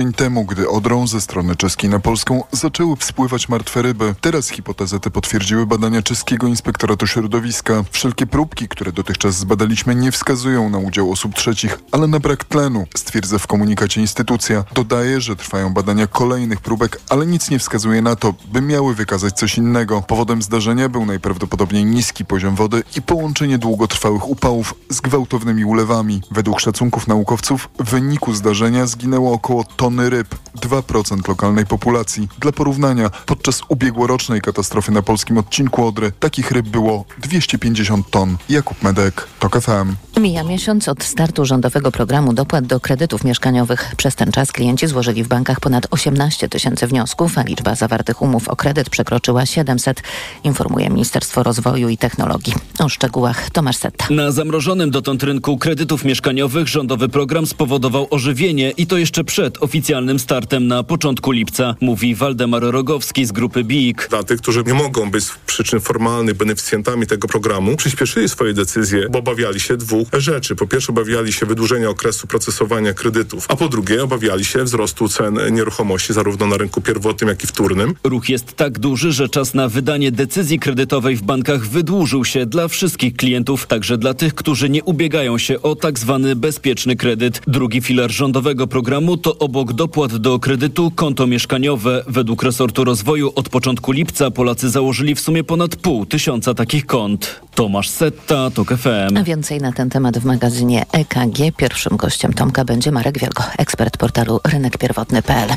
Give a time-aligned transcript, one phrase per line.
[0.00, 4.14] Dzień temu, gdy Odrą ze strony czeskiej na Polską zaczęły wspływać martwe ryby.
[4.20, 7.84] Teraz hipotezę tę potwierdziły badania czeskiego inspektoratu środowiska.
[7.90, 12.86] Wszelkie próbki, które dotychczas zbadaliśmy nie wskazują na udział osób trzecich, ale na brak tlenu,
[12.96, 14.64] stwierdza w komunikacie instytucja.
[14.74, 19.34] Dodaje, że trwają badania kolejnych próbek, ale nic nie wskazuje na to, by miały wykazać
[19.34, 20.02] coś innego.
[20.02, 26.20] Powodem zdarzenia był najprawdopodobniej niski poziom wody i połączenie długotrwałych upałów z gwałtownymi ulewami.
[26.30, 32.28] Według szacunków naukowców w wyniku zdarzenia zginęło około tony ryb, 2% lokalnej populacji.
[32.38, 38.36] Dla porównania, podczas ubiegłorocznej katastrofy na polskim odcinku Odry takich ryb było 250 ton.
[38.48, 39.94] Jakub Medek, TOK FM.
[40.20, 43.92] Mija miesiąc od startu rządowego programu dopłat do kredytów mieszkaniowych.
[43.96, 48.48] Przez ten czas klienci złożyli w bankach ponad 18 tysięcy wniosków, a liczba zawartych umów
[48.48, 50.02] o kredyt przekroczyła 700,
[50.44, 52.54] informuje Ministerstwo Rozwoju i Technologii.
[52.78, 54.06] O szczegółach Tomasz Setta.
[54.10, 60.18] Na zamrożonym dotąd rynku kredytów mieszkaniowych rządowy program spowodował ożywienie i to jeszcze przed oficjalnym
[60.18, 64.06] startem na początku lipca, mówi Waldemar Rogowski z grupy BIK.
[64.10, 69.08] Dla tych, którzy nie mogą być z przyczyn formalnych beneficjentami tego programu, przyspieszyli swoje decyzje,
[69.10, 70.56] bo obawiali się dwóch rzeczy.
[70.56, 75.38] Po pierwsze obawiali się wydłużenia okresu procesowania kredytów, a po drugie obawiali się wzrostu cen
[75.50, 77.94] nieruchomości zarówno na rynku pierwotnym, jak i wtórnym.
[78.04, 82.68] Ruch jest tak duży, że czas na wydanie decyzji kredytowej w bankach wydłużył się dla
[82.68, 87.40] wszystkich klientów, także dla tych, którzy nie ubiegają się o tak zwany bezpieczny kredyt.
[87.46, 92.04] Drugi filar rządowego programu to obok dopłat do kredytu konto mieszkaniowe.
[92.06, 97.40] Według resortu rozwoju od początku lipca Polacy założyli w sumie ponad pół tysiąca takich kont.
[97.54, 99.16] Tomasz Setta, TOK FM.
[99.16, 101.56] A więcej na ten temat w magazynie EKG.
[101.56, 105.48] Pierwszym gościem Tomka będzie Marek Wielgo, ekspert portalu rynekpierwotny.pl.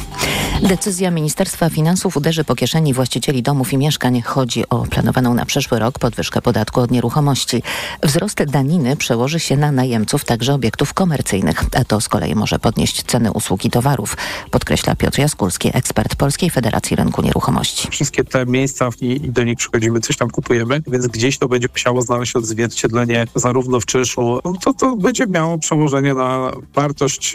[0.62, 4.22] Decyzja Ministerstwa Finansów uderzy po kieszeni właścicieli domów i mieszkań.
[4.22, 7.64] Chodzi o planowaną na przyszły rok podwyżkę podatku od nieruchomości.
[8.04, 13.04] Wzrost daniny przełoży się na najemców także obiektów komercyjnych, a to z kolei może podnieść
[13.04, 14.18] ceny usług i towarów,
[14.52, 17.88] podkreśla Piotr Jaskulski, ekspert Polskiej Federacji Rynku Nieruchomości.
[17.92, 22.02] Wszystkie te miejsca i do nich przychodzimy, coś tam kupujemy, więc gdzieś to będzie musiało
[22.02, 24.22] znaleźć odzwierciedlenie zarówno w czynszu,
[24.64, 27.34] to to będzie miało przełożenie na wartość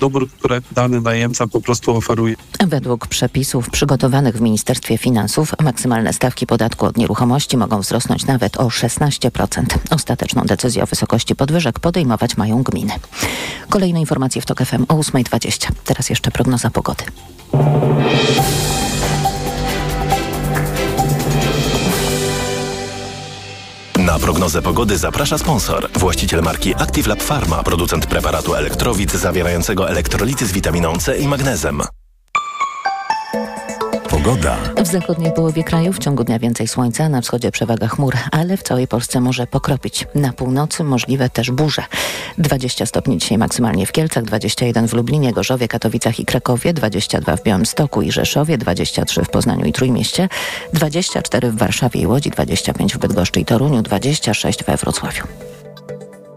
[0.00, 2.34] dóbr, które dany najemca po prostu oferuje.
[2.66, 8.64] Według przepisów przygotowanych w Ministerstwie Finansów maksymalne stawki podatku od nieruchomości mogą wzrosnąć nawet o
[8.68, 9.64] 16%.
[9.90, 12.92] Ostateczną decyzję o wysokości podwyżek podejmować mają gminy.
[13.68, 15.70] Kolejne informacje w TOK FM o 8.20.
[15.84, 17.04] Teraz jeszcze prognoza pogody.
[24.06, 25.88] Na prognozę pogody zaprasza sponsor.
[25.92, 31.82] Właściciel marki Active Lab Pharma, producent preparatu elektrowid zawierającego elektrolity z witaminą C i magnezem.
[34.24, 34.56] Pogoda.
[34.76, 38.62] W zachodniej połowie kraju w ciągu dnia więcej słońca, na wschodzie przewaga chmur, ale w
[38.62, 40.06] całej Polsce może pokropić.
[40.14, 41.82] Na północy możliwe też burze.
[42.38, 47.42] 20 stopni dzisiaj maksymalnie w Kielcach, 21 w Lublinie, Gorzowie, Katowicach i Krakowie, 22 w
[47.42, 50.28] Białymstoku i Rzeszowie, 23 w Poznaniu i Trójmieście,
[50.72, 55.24] 24 w Warszawie i Łodzi, 25 w Bydgoszczy i Toruniu, 26 we Wrocławiu.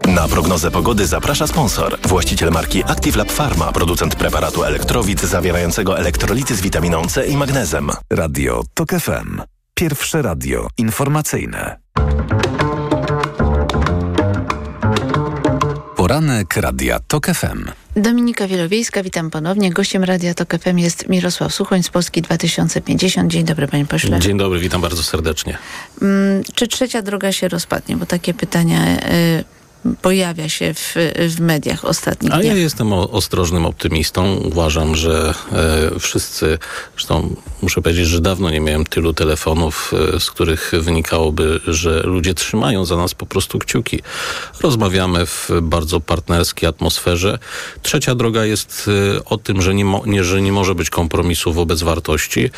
[0.08, 1.98] Na prognozę pogody zaprasza sponsor.
[2.02, 7.90] Właściciel marki Active Lab Pharma, producent preparatu elektrowid zawierającego elektrolity z witaminą C i magnezem.
[8.10, 9.42] Radio TOK FM.
[9.74, 11.78] Pierwsze radio informacyjne.
[15.96, 17.70] Poranek Radia TOK FM.
[17.96, 19.70] Dominika Wielowiejska, witam ponownie.
[19.70, 23.32] Gościem Radia TOK FM jest Mirosław Suchoń z Polski 2050.
[23.32, 24.18] Dzień dobry panie pośle.
[24.18, 25.58] Dzień dobry, witam bardzo serdecznie.
[26.00, 27.96] Hmm, czy trzecia droga się rozpadnie?
[27.96, 28.96] Bo takie pytania...
[29.12, 29.63] Y
[30.02, 30.94] pojawia się w,
[31.28, 32.56] w mediach ostatnich A dniach.
[32.56, 34.34] ja jestem o, ostrożnym optymistą.
[34.34, 36.58] Uważam, że e, wszyscy,
[36.92, 42.34] zresztą muszę powiedzieć, że dawno nie miałem tylu telefonów, e, z których wynikałoby, że ludzie
[42.34, 44.00] trzymają za nas po prostu kciuki.
[44.60, 47.38] Rozmawiamy w bardzo partnerskiej atmosferze.
[47.82, 51.52] Trzecia droga jest e, o tym, że nie, mo, nie, że nie może być kompromisu
[51.52, 52.50] wobec wartości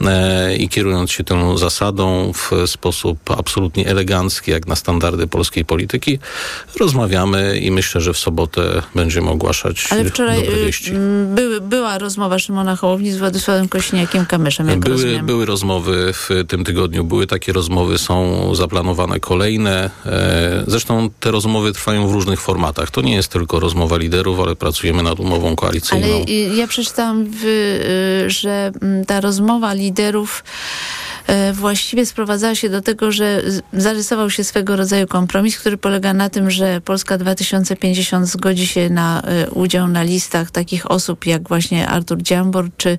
[0.00, 6.18] e, i kierując się tą zasadą w sposób absolutnie elegancki, jak na standardy polskiej polityki,
[6.76, 10.48] rozmawiamy i myślę, że w sobotę będziemy ogłaszać Ale wczoraj.
[11.26, 15.26] Były, była rozmowa Szymona Hołowni z Władysławem Kośniakiem-Kamyszem, jak były, rozumiem.
[15.26, 19.90] były rozmowy w tym tygodniu, były takie rozmowy, są zaplanowane kolejne.
[20.06, 22.90] E, Zresztą te rozmowy trwają w różnych formatach.
[22.90, 26.06] To nie jest tylko rozmowa liderów, ale pracujemy nad umową koalicyjną.
[26.06, 30.44] Ale y, ja przeczytałam, w, y, że mm, ta rozmowa liderów
[31.52, 33.42] właściwie sprowadzała się do tego, że
[33.72, 39.22] zarysował się swego rodzaju kompromis, który polega na tym, że Polska 2050 zgodzi się na
[39.22, 42.98] e, udział na listach takich osób jak właśnie Artur Dziambor czy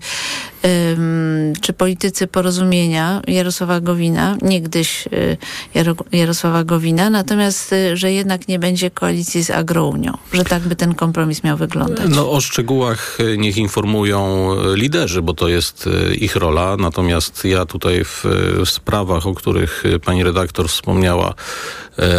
[1.61, 5.38] czy politycy porozumienia Jarosława Gowina, niegdyś y,
[5.73, 10.75] Jaro, Jarosława Gowina, natomiast, y, że jednak nie będzie koalicji z Agrounią, że tak by
[10.75, 12.06] ten kompromis miał wyglądać.
[12.09, 16.77] No o szczegółach e, niech informują liderzy, bo to jest ich rola.
[16.77, 18.23] Natomiast ja tutaj w,
[18.65, 21.33] w sprawach, o których pani redaktor wspomniała,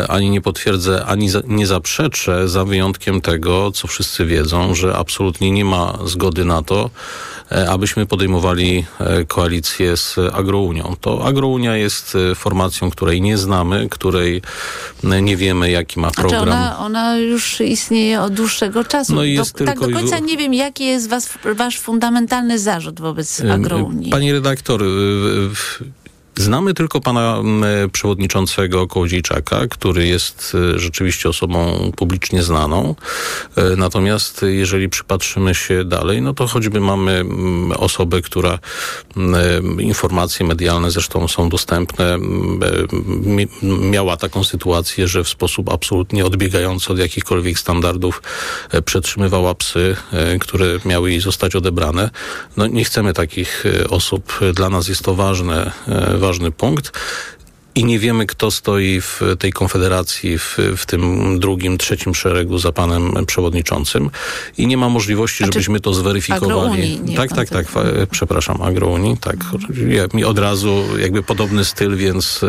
[0.09, 5.51] ani nie potwierdzę, ani za, nie zaprzeczę, za wyjątkiem tego, co wszyscy wiedzą, że absolutnie
[5.51, 6.91] nie ma zgody na to,
[7.51, 10.97] abyśmy podejmowali e, koalicję z Agrounią.
[11.01, 14.43] To Agrounia jest e, formacją, której nie znamy, której
[15.05, 16.43] e, nie wiemy, jaki ma program.
[16.43, 19.15] ona, ona już istnieje od dłuższego czasu?
[19.15, 23.01] No jest do, tak tylko do końca nie wiem, jaki jest was, wasz fundamentalny zarzut
[23.01, 24.11] wobec Agrounii.
[24.11, 24.85] Pani redaktor,
[26.41, 32.95] znamy tylko pana m, przewodniczącego Kołodziejczaka, który jest y, rzeczywiście osobą publicznie znaną.
[33.59, 38.59] Y, Natomiast jeżeli przypatrzymy się dalej, no to choćby mamy mm, osobę, która
[39.17, 42.61] mm, informacje medialne zresztą są dostępne, mm,
[43.27, 43.49] mi-
[43.91, 48.23] miała taką sytuację, że w sposób absolutnie odbiegający od jakichkolwiek standardów
[48.71, 52.11] e, przetrzymywała psy, e, które miały jej zostać odebrane.
[52.57, 54.41] No nie chcemy takich e, osób.
[54.55, 56.93] Dla nas jest to ważne, e, ważny punkt.
[57.75, 62.73] I nie wiemy, kto stoi w tej konfederacji, w, w tym drugim, trzecim szeregu za
[62.73, 64.11] panem przewodniczącym.
[64.59, 67.01] I nie ma możliwości, żebyśmy to zweryfikowali.
[67.01, 67.69] Nie tak, tak, tak.
[67.69, 68.07] Fa- Konfederacji.
[68.11, 69.37] Przepraszam, Agrounii, tak.
[69.89, 72.41] Ja, mi od razu jakby podobny styl, więc,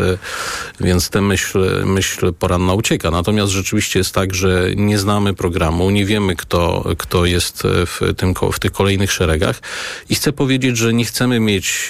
[0.80, 3.10] więc tę myśl, myśl poranna ucieka.
[3.10, 8.34] Natomiast rzeczywiście jest tak, że nie znamy programu, nie wiemy, kto, kto jest w, tym,
[8.52, 9.60] w tych kolejnych szeregach.
[10.08, 11.88] I chcę powiedzieć, że nie chcemy mieć,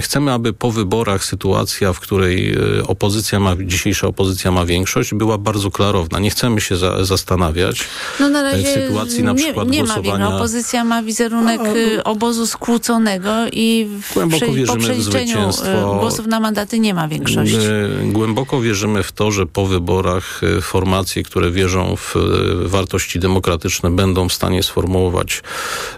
[0.00, 5.38] chcemy, aby po wyborach sytuacja, w której e, opozycja ma, dzisiejsza opozycja ma większość, była
[5.38, 6.18] bardzo klarowna.
[6.18, 7.84] Nie chcemy się za, zastanawiać
[8.20, 10.26] No na w razie sytuacji na nie, przykład nie ma głosowania...
[10.26, 10.36] winy.
[10.36, 16.26] Opozycja ma wizerunek y, obozu skłóconego i w Głęboko po wierzymy w przeliczeniu y, głosów
[16.26, 17.56] na mandaty nie ma większości.
[18.02, 23.90] Głęboko wierzymy w to, że po wyborach e, formacje, które wierzą w e, wartości demokratyczne,
[23.90, 25.42] będą w stanie sformułować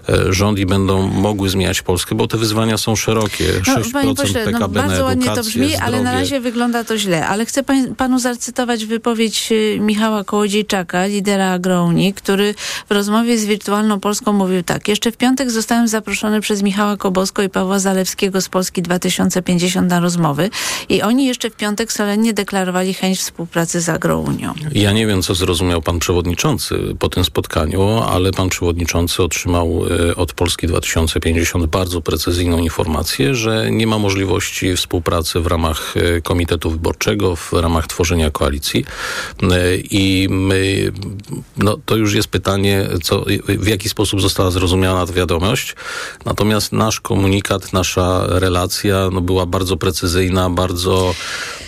[0.09, 3.61] e, rząd i będą mogły zmieniać Polskę, bo te wyzwania są szerokie.
[3.61, 6.20] 6% No, panie pośle, no, PKB bardzo na ładnie to edukację, brzmi, ale na zdrowie.
[6.21, 7.27] Razie wygląda to źle.
[7.27, 12.55] Ale chcę pan, panu zacytować wypowiedź y, Michała Kołodziejczaka, lidera Agrounii, który
[12.89, 14.87] w rozmowie z Wirtualną Polską mówił tak.
[14.87, 19.99] Jeszcze w piątek zostałem zaproszony przez Michała Kobosko i Pawła Zalewskiego z Polski 2050 na
[19.99, 20.49] rozmowy
[20.89, 24.53] i oni jeszcze w piątek solennie deklarowali chęć współpracy z Agrounią.
[24.71, 30.15] Ja nie wiem, co zrozumiał pan przewodniczący po tym spotkaniu, ale pan przewodniczący otrzymał e,
[30.15, 36.71] od Polski 2050 bardzo precyzyjną informację, że nie ma możliwości współpracy w ramach e, Komitetu
[36.71, 38.85] Wyborczego, w ramach tworzenia koalicji.
[39.43, 40.91] E, I my,
[41.57, 45.75] no, to już jest pytanie, co, w jaki sposób została zrozumiana ta wiadomość.
[46.25, 51.15] Natomiast nasz komunikat, nasza relacja no, była bardzo precyzyjna, bardzo,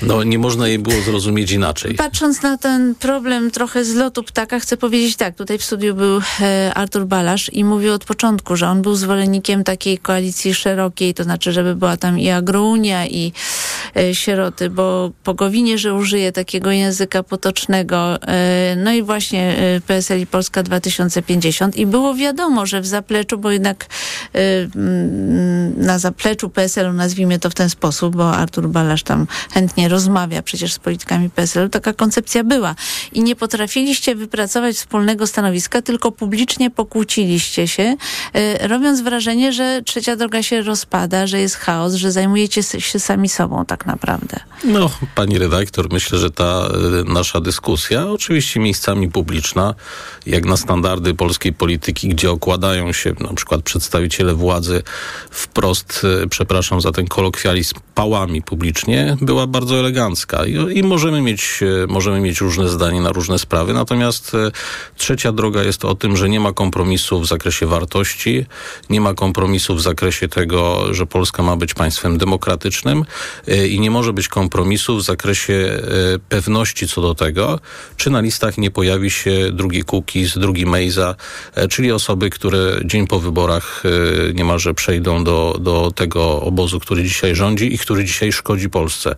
[0.01, 1.95] no, nie można jej było zrozumieć inaczej.
[1.95, 6.21] Patrząc na ten problem trochę z lotu ptaka, chcę powiedzieć tak, tutaj w studiu był
[6.41, 11.23] e, Artur Balasz i mówił od początku, że on był zwolennikiem takiej koalicji szerokiej, to
[11.23, 13.33] znaczy, żeby była tam i agrounia, i
[13.95, 19.81] e, sieroty, bo po Gowinie, że użyje takiego języka potocznego, e, no i właśnie e,
[19.81, 23.85] PSL i Polska 2050 i było wiadomo, że w zapleczu, bo jednak
[24.33, 24.39] e,
[24.75, 30.41] mm, na zapleczu PSL-u, nazwijmy to w ten sposób, bo Artur Balasz tam chętnie rozmawia
[30.41, 32.75] przecież z politykami PSL-u, taka koncepcja była.
[33.12, 37.95] I nie potrafiliście wypracować wspólnego stanowiska, tylko publicznie pokłóciliście się,
[38.62, 43.65] robiąc wrażenie, że trzecia droga się rozpada, że jest chaos, że zajmujecie się sami sobą
[43.65, 44.23] tak naprawdę.
[44.63, 46.70] No, pani redaktor, myślę, że ta
[47.06, 49.75] e, nasza dyskusja, oczywiście miejscami publiczna,
[50.25, 54.84] jak na standardy polskiej polityki, gdzie okładają się na przykład przedstawiciele władzy
[55.32, 60.46] wprost, e, przepraszam za ten kolokwializm, pałami publicznie, była bardzo elegancka.
[60.46, 64.32] I, i możemy, mieć, e, możemy mieć różne zdanie na różne sprawy, natomiast
[64.98, 68.46] trzecia droga jest o tym, że nie ma kompromisu w zakresie wartości,
[68.89, 73.06] nie ma kompromisu w zakresie tego, że Polska ma być państwem demokratycznym
[73.70, 75.79] i nie może być kompromisu w zakresie e,
[76.29, 77.60] pewności co do tego,
[77.98, 81.15] czy na listach nie pojawi się drugi Kukiz, drugi Mejza,
[81.55, 87.03] e, czyli osoby, które dzień po wyborach e, niemalże przejdą do, do tego obozu, który
[87.03, 89.15] dzisiaj rządzi i który dzisiaj szkodzi Polsce.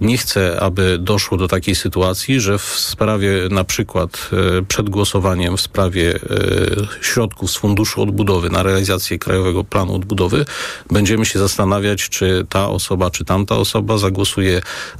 [0.00, 4.30] Nie chcę, aby doszło do takiej sytuacji, że w sprawie na przykład
[4.68, 6.18] przed głosowaniem w sprawie
[7.00, 10.44] środków z Funduszu Odbudowy na realizację Krajowego Planu Odbudowy
[10.90, 14.29] będziemy się zastanawiać, czy ta osoba, czy tamta osoba zagłosuje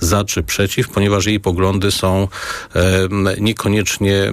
[0.01, 2.29] za czy przeciw, ponieważ jej poglądy są
[2.75, 2.81] e,
[3.41, 4.33] niekoniecznie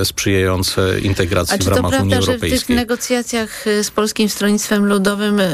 [0.00, 2.76] e, sprzyjające integracji w czy to ramach Unii prawda, że w tych Europejskiej.
[2.76, 5.46] negocjacjach y, z polskim Stronnictwem Ludowym y,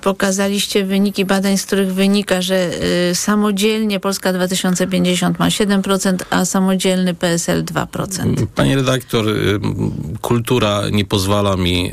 [0.00, 2.70] pokazaliście wyniki badań, z których wynika, że
[3.10, 8.46] y, samodzielnie Polska 2050 ma 7%, a samodzielny PSL 2%.
[8.54, 9.26] Pani redaktor,
[10.20, 11.92] kultura nie pozwala mi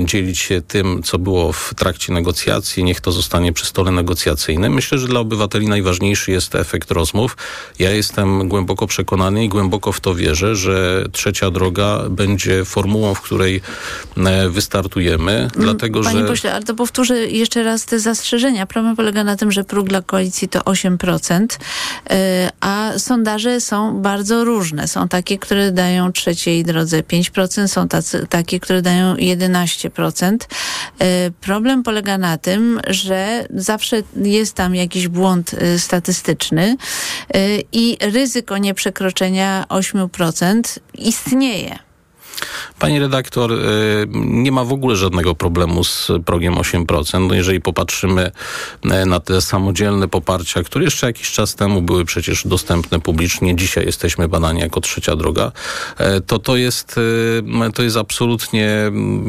[0.00, 2.84] y, dzielić się tym, co było w trakcie negocjacji.
[2.84, 4.69] Niech to zostanie przy stole negocjacyjnym.
[4.70, 7.36] Myślę, że dla obywateli najważniejszy jest efekt rozmów.
[7.78, 13.20] Ja jestem głęboko przekonany i głęboko w to wierzę, że trzecia droga będzie formułą, w
[13.20, 13.60] której
[14.16, 16.26] e, wystartujemy, dlatego Panie że...
[16.26, 18.66] pośle, ale to powtórzę jeszcze raz te zastrzeżenia.
[18.66, 22.16] Problem polega na tym, że próg dla koalicji to 8%, y,
[22.60, 24.88] a sondaże są bardzo różne.
[24.88, 30.36] Są takie, które dają trzeciej drodze 5%, są tacy, takie, które dają 11%.
[31.02, 36.76] Y, Problem polega na tym, że zawsze jest tam jakiś błąd y, statystyczny
[37.36, 41.89] y, i ryzyko nieprzekroczenia 8% istnieje.
[42.78, 43.56] Pani redaktor, y,
[44.14, 47.28] nie ma w ogóle żadnego problemu z progiem 8%.
[47.28, 48.30] No jeżeli popatrzymy
[48.90, 53.86] e, na te samodzielne poparcia, które jeszcze jakiś czas temu były przecież dostępne publicznie, dzisiaj
[53.86, 55.52] jesteśmy badani jako trzecia droga,
[55.98, 58.68] e, to to jest, y, to jest absolutnie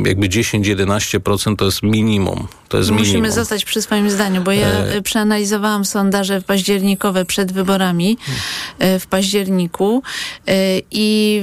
[0.05, 2.47] jakby 10-11% to jest minimum.
[2.69, 3.31] To jest Musimy minimum.
[3.31, 8.17] zostać przy swoim zdaniu, bo ja E- przeanalizowałam sondaże październikowe przed wyborami
[8.79, 10.03] e, w październiku
[10.91, 11.41] i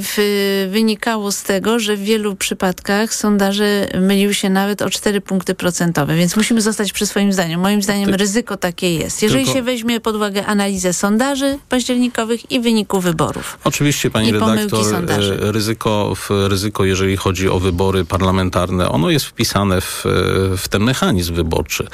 [0.68, 6.16] wynikało z tego, że w wielu przypadkach sondaże myliły się nawet o 4 punkty procentowe,
[6.16, 7.58] więc musimy zostać przy swoim zdaniu.
[7.58, 9.22] Moim zdaniem ryzyko takie jest.
[9.22, 13.58] Jeżeli Tylko- się weźmie pod uwagę analizę sondaży październikowych i wyniku wyborów.
[13.64, 19.80] Oczywiście, pani I redaktor, e, ryzyko, ryzyko, jeżeli chodzi o wybory parlamentarne, ono jest wpisane
[19.80, 21.86] w, e, w ten mechanizm wyborczy.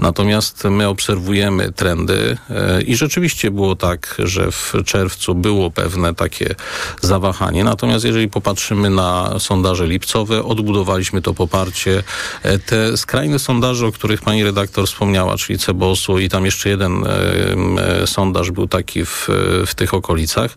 [0.00, 6.54] Natomiast my obserwujemy trendy e, i rzeczywiście było tak, że w czerwcu było pewne takie
[7.00, 7.64] zawahanie.
[7.64, 8.99] Natomiast jeżeli popatrzymy na
[9.38, 12.02] sondaże lipcowe, odbudowaliśmy to poparcie.
[12.42, 17.04] E, Te skrajne sondaże, o których pani redaktor wspomniała, czyli Cebosu i tam jeszcze jeden
[17.04, 19.28] e, e, sondaż był taki w,
[19.66, 20.56] w tych okolicach.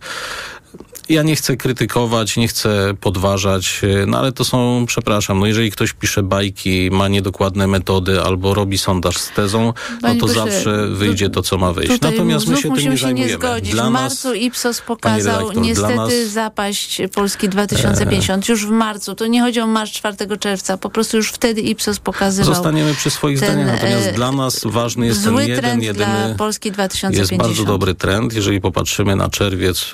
[1.13, 5.72] Ja nie chcę krytykować, nie chcę podważać, e, no ale to są, przepraszam, no jeżeli
[5.72, 11.29] ktoś pisze bajki, ma niedokładne metody albo robi sondaż z tezą, no to zawsze wyjdzie
[11.29, 12.01] to, co ma wyjść.
[12.01, 13.34] Natomiast my się tym nie się nie zajmujemy.
[13.34, 13.72] zgodzić.
[13.72, 18.50] Dla w nas, marcu Ipsos pokazał redaktor, niestety nas- zapaść Polski 2050.
[18.50, 19.15] Już w marcu.
[19.15, 20.77] To nie chodzi o marsz 4 czerwca.
[20.77, 24.62] Po prostu już wtedy Ipsos pokazywał Zostaniemy przy swoich ten, zdaniach, natomiast e, dla nas
[24.65, 26.05] ważny jest ten jeden, trend jedyny...
[26.05, 27.32] dla Polski 2050.
[27.32, 28.34] Jest bardzo dobry trend.
[28.34, 29.91] Jeżeli popatrzymy na czerwiec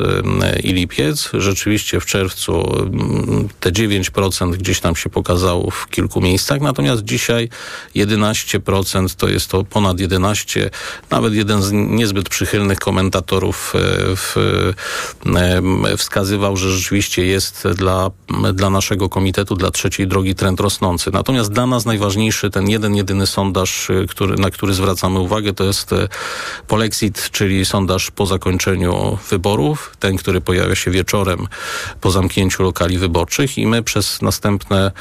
[0.63, 6.61] i lipiec, rzeczywiście w czerwcu em, te 9% gdzieś tam się pokazało w kilku miejscach,
[6.61, 7.49] natomiast dzisiaj
[7.95, 10.69] 11% to jest to ponad 11.
[11.09, 13.79] Nawet jeden z niezbyt przychylnych komentatorów e,
[14.15, 14.35] w,
[15.25, 18.11] em, wskazywał, że rzeczywiście jest dla,
[18.53, 21.11] dla naszego komitetu, dla trzeciej drogi trend rosnący.
[21.13, 25.63] Natomiast dla nas najważniejszy ten jeden, jedyny sondaż, e, który, na który zwracamy uwagę, to
[25.63, 26.07] jest e,
[26.67, 31.47] Polexit, czyli sondaż po zakończeniu wyborów, ten, który pojawia się wieczorem
[32.01, 34.91] po zamknięciu lokali wyborczych i my przez następne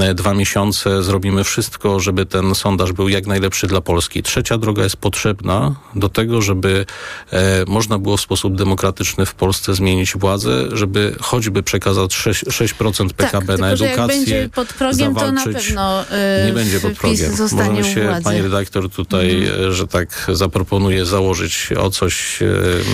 [0.00, 4.22] e, dwa miesiące zrobimy wszystko, żeby ten sondaż był jak najlepszy dla Polski.
[4.22, 6.86] Trzecia droga jest potrzebna do tego, żeby
[7.32, 13.12] e, można było w sposób demokratyczny w Polsce zmienić władzę, żeby choćby przekazać 6%, 6%
[13.12, 14.16] PKB tak, na tylko, że jak edukację.
[14.16, 17.30] będzie pod progiem, to na zawalczyć- pewno y, nie będzie pod progiem.
[17.52, 18.24] Możemy się, władzy.
[18.24, 22.46] pani redaktor, tutaj, e, że tak zaproponuję założyć o coś e,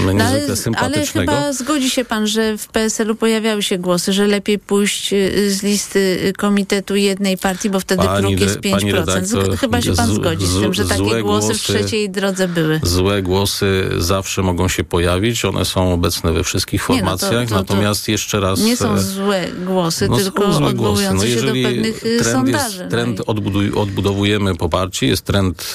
[0.06, 1.32] No niezwykle ale, ale sympatycznego.
[1.32, 5.62] chyba zgodzi się pan, że w PSL-u pojawiały się głosy, że lepiej pójść y, z
[5.62, 8.94] listy y, komitetu jednej partii, bo wtedy Pani próg jest re- pani 5%.
[8.94, 12.10] redaktor, chyba się pan z- zgodzi z tym, że z- takie głosy w głosy- trzeciej
[12.10, 12.80] drodze były.
[12.82, 17.48] Złe głosy zawsze mogą się pojawić, one są obecne we wszystkich no to- formacjach, to-
[17.48, 18.60] to natomiast jeszcze raz...
[18.60, 20.64] Nie są e, złe głosy, no tylko złe głosy.
[20.64, 22.78] odwołujące No się do pewnych y, trend sondaży.
[22.78, 25.74] Jest, trend no i- odbuduj, odbudowujemy poparcie, jest trend,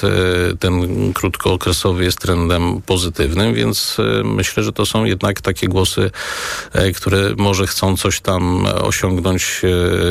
[0.52, 6.10] e, ten krótkookresowy jest trendem pozytywnym, więc e, myślę, że to są jednak takie głosy,
[6.96, 9.62] które może chcą coś tam osiągnąć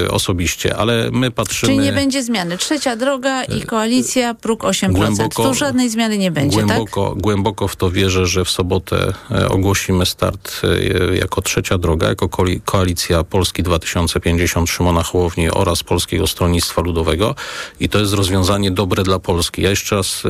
[0.04, 1.74] e, osobiście, ale my patrzymy...
[1.74, 2.58] Czyli nie będzie zmiany.
[2.58, 4.92] Trzecia droga i koalicja, próg 8%.
[4.92, 6.66] Głęboko- tu żadnej zmiany nie będzie, tak?
[6.66, 12.08] głęboko, głęboko w to wierzę, że w sobotę e, ogłosimy start e, jako trzecia droga,
[12.08, 12.30] jako
[12.66, 17.36] koalicja Polski 2050 Szymona Hołowni oraz Polskiego Stronnictwa Ludowego
[17.80, 19.62] i to jest rozwiązanie dobre dla Polski.
[19.62, 20.24] Ja jeszcze raz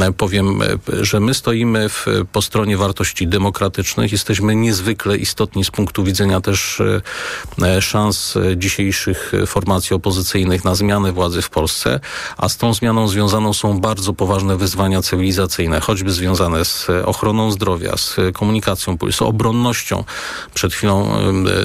[0.00, 5.64] e, powiem, e, że my stoimy w, po stronie wartości demokratycznych, jesteśmy niezwykle niezwykle istotni
[5.64, 6.80] z punktu widzenia też
[7.62, 12.00] e, szans e, dzisiejszych formacji opozycyjnych na zmianę władzy w Polsce,
[12.36, 17.96] a z tą zmianą związaną są bardzo poważne wyzwania cywilizacyjne, choćby związane z ochroną zdrowia,
[17.96, 20.04] z komunikacją, z obronnością.
[20.54, 21.08] Przed chwilą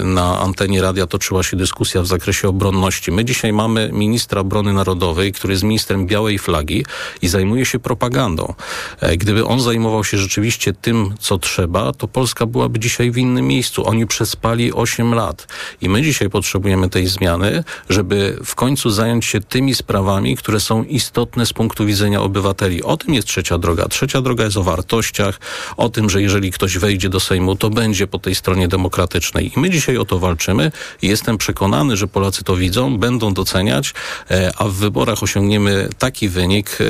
[0.04, 3.12] na antenie radia toczyła się dyskusja w zakresie obronności.
[3.12, 6.86] My dzisiaj mamy ministra obrony narodowej, który jest ministrem białej flagi
[7.22, 8.54] i zajmuje się propagandą.
[9.00, 13.39] E, gdyby on zajmował się rzeczywiście tym, co trzeba, to Polska byłaby dzisiaj w innym
[13.48, 13.88] miejscu.
[13.88, 15.48] Oni przespali 8 lat
[15.82, 20.84] i my dzisiaj potrzebujemy tej zmiany, żeby w końcu zająć się tymi sprawami, które są
[20.84, 22.84] istotne z punktu widzenia obywateli.
[22.84, 23.88] O tym jest trzecia droga.
[23.88, 25.40] Trzecia droga jest o wartościach,
[25.78, 29.52] o tym, że jeżeli ktoś wejdzie do Sejmu, to będzie po tej stronie demokratycznej.
[29.58, 33.94] I my dzisiaj o to walczymy jestem przekonany, że Polacy to widzą, będą doceniać,
[34.32, 36.86] e, a w wyborach osiągniemy taki wynik, e,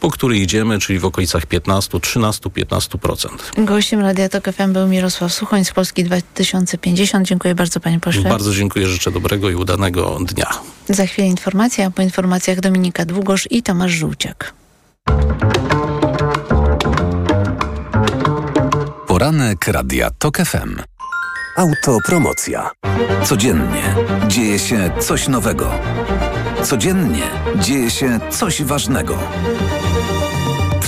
[0.00, 3.52] po który idziemy, czyli w okolicach 15, 13, 15%.
[3.58, 7.28] Gościem Radia Tok FM był Mirosław Suchoń z Polski 2050.
[7.28, 8.30] Dziękuję bardzo panie pośle.
[8.30, 10.46] Bardzo dziękuję, życzę dobrego i udanego dnia.
[10.88, 14.54] Za chwilę informacja, po informacjach Dominika Długosz i Tomasz Żółciak.
[19.06, 20.76] Poranek Radia TOK FM.
[21.56, 22.70] Autopromocja.
[23.24, 23.94] Codziennie
[24.28, 25.70] dzieje się coś nowego.
[26.62, 27.22] Codziennie
[27.60, 29.18] dzieje się coś ważnego.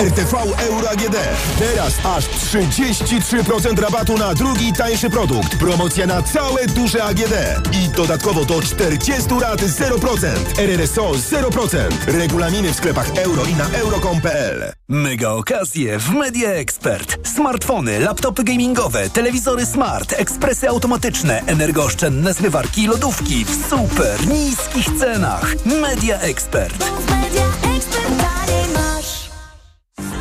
[0.00, 0.34] RTV
[0.68, 1.16] Euro AGD.
[1.58, 5.56] Teraz aż 33% rabatu na drugi tańszy produkt.
[5.58, 7.34] Promocja na całe duże AGD.
[7.72, 10.28] I dodatkowo do 40 lat 0%.
[10.58, 11.76] RRSO 0%.
[12.06, 14.72] Regulaminy w sklepach euro i na euro.com.pl.
[14.88, 17.28] Mega okazje w Media Expert.
[17.34, 25.54] Smartfony, laptopy gamingowe, telewizory smart, ekspresy automatyczne, energooszczędne zmywarki i lodówki w super niskich cenach.
[25.66, 26.84] Media Expert.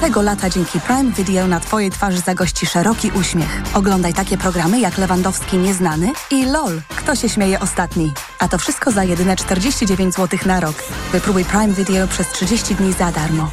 [0.03, 3.61] Tego lata dzięki Prime Video na Twojej twarzy zagości szeroki uśmiech.
[3.73, 6.81] Oglądaj takie programy jak Lewandowski Nieznany i LOL.
[6.89, 8.11] Kto się śmieje ostatni?
[8.39, 10.75] A to wszystko za jedyne 49 zł na rok.
[11.11, 13.51] Wypróbuj Prime Video przez 30 dni za darmo.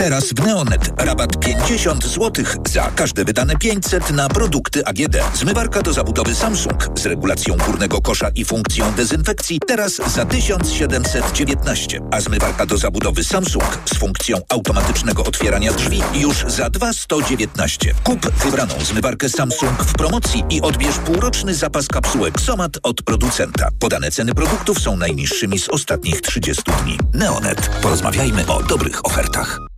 [0.00, 5.16] Teraz w Neonet rabat 50 zł za każde wydane 500 na produkty AGD.
[5.34, 12.20] Zmywarka do zabudowy Samsung z regulacją górnego kosza i funkcją dezynfekcji teraz za 1719, a
[12.20, 17.94] zmywarka do zabudowy Samsung z funkcją automatycznego otwierania drzwi już za 2119.
[18.04, 23.68] Kup wybraną zmywarkę Samsung w promocji i odbierz półroczny zapas kapsułek Somat od producenta.
[23.78, 26.98] Podane ceny produktów są najniższymi z ostatnich 30 dni.
[27.14, 27.70] Neonet.
[27.82, 29.69] Porozmawiajmy o dobrych ofertach.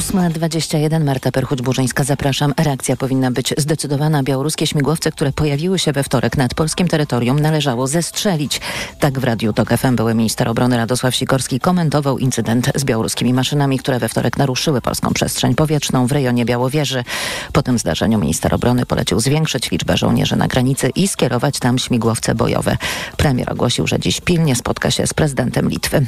[0.00, 2.54] 8.21 Marta Perchuć-Burzyńska, zapraszam.
[2.56, 4.22] Reakcja powinna być zdecydowana.
[4.22, 8.60] Białoruskie śmigłowce, które pojawiły się we wtorek nad polskim terytorium należało zestrzelić.
[9.00, 13.78] Tak w Radiu TOK FM były minister obrony Radosław Sikorski komentował incydent z białoruskimi maszynami,
[13.78, 17.04] które we wtorek naruszyły polską przestrzeń powietrzną w rejonie Białowieży.
[17.52, 22.34] Po tym zdarzeniu minister obrony polecił zwiększyć liczbę żołnierzy na granicy i skierować tam śmigłowce
[22.34, 22.76] bojowe.
[23.16, 26.06] Premier ogłosił, że dziś pilnie spotka się z prezydentem Litwy.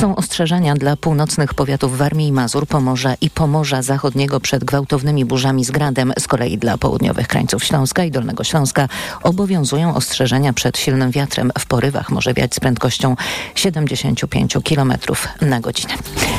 [0.00, 5.64] Są ostrzeżenia dla północnych powiatów Warmii i Mazur, Pomorza i Pomorza Zachodniego przed gwałtownymi burzami
[5.64, 6.12] z gradem.
[6.18, 8.88] Z kolei dla południowych krańców Śląska i Dolnego Śląska
[9.22, 11.52] obowiązują ostrzeżenia przed silnym wiatrem.
[11.58, 13.16] W porywach może wiać z prędkością
[13.54, 14.92] 75 km
[15.40, 15.94] na godzinę.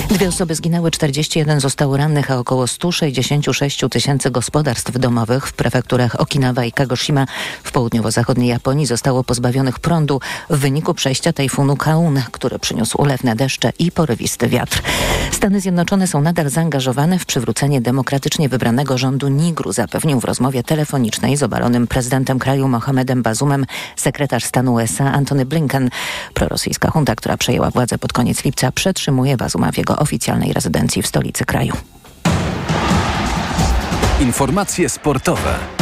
[0.09, 6.65] Dwie osoby zginęły, 41 zostało rannych, a około 166 tysięcy gospodarstw domowych w prefekturach Okinawa
[6.65, 7.25] i Kagoshima
[7.63, 13.71] w południowo-zachodniej Japonii zostało pozbawionych prądu w wyniku przejścia tajfunu Kaun, który przyniósł ulewne deszcze
[13.79, 14.81] i porywisty wiatr.
[15.31, 16.76] Stany Zjednoczone są nadal zaangażowane
[17.19, 23.23] w przywrócenie demokratycznie wybranego rządu Nigru, zapewnił w rozmowie telefonicznej z obalonym prezydentem kraju Mohamedem
[23.23, 25.89] Bazumem sekretarz stanu USA Antony Blinken.
[26.33, 31.07] Prorosyjska junta, która przejęła władzę pod koniec lipca, przetrzymuje Bazuma w jego oficjalnej rezydencji w
[31.07, 31.73] stolicy kraju.
[34.19, 35.76] Informacje sportowe.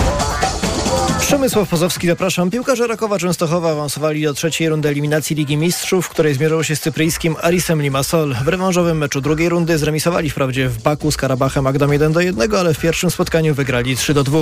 [1.25, 2.49] Przemysław Pozowski, zapraszam.
[2.49, 6.79] Piłkarze Rakowa Częstochowa awansowali do trzeciej rundy eliminacji Ligi Mistrzów, w której zmierzą się z
[6.79, 8.35] cypryjskim Arisem Limassol.
[8.43, 12.55] W rewanżowym meczu drugiej rundy zremisowali wprawdzie w Baku z Karabachem Agdam 1 do 1,
[12.55, 14.39] ale w pierwszym spotkaniu wygrali 3 do 2.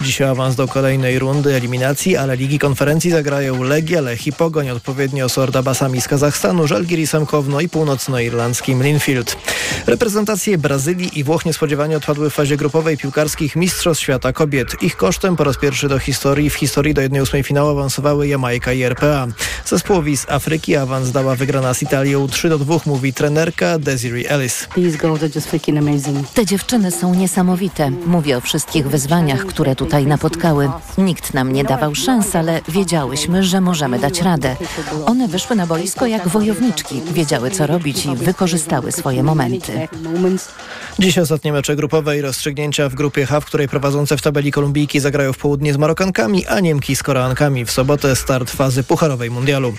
[0.00, 5.28] Dzisiaj awans do kolejnej rundy eliminacji, ale Ligi Konferencji zagrają Legia, Lech i Pogoń, odpowiednio
[5.28, 9.36] z Ordabasami z Kazachstanu, Żalgiris Semkowno i północnoirlandzkim Linfield.
[9.86, 14.82] Reprezentacje Brazylii i Włoch niespodziewanie odpadły w fazie grupowej piłkarskich Mistrzostw Świata Kobiet.
[14.82, 16.17] Ich kosztem po raz pierwszy do historii
[16.50, 19.26] w historii do 1-8 finału awansowały Jamajka i RPA.
[19.64, 24.68] Zespołowi z Afryki awans dała wygrana z Italią 3 do 2, mówi trenerka Desiree Ellis.
[26.34, 27.90] Te dziewczyny są niesamowite.
[27.90, 30.70] Mówię o wszystkich wyzwaniach, które tutaj napotkały.
[30.98, 34.56] Nikt nam nie dawał szans, ale wiedziałyśmy, że możemy dać radę.
[35.06, 37.00] One wyszły na boisko jak wojowniczki.
[37.12, 39.88] Wiedziały, co robić i wykorzystały swoje momenty.
[40.98, 45.00] Dziś ostatnie mecze grupowe i rozstrzygnięcia w grupie H, w której prowadzące w tabeli Kolumbijki
[45.00, 45.76] zagrają w południe z
[46.08, 47.64] Marokankami, a Niemki z Koreankami.
[47.64, 49.74] W sobotę start fazy pucharowej mundialu.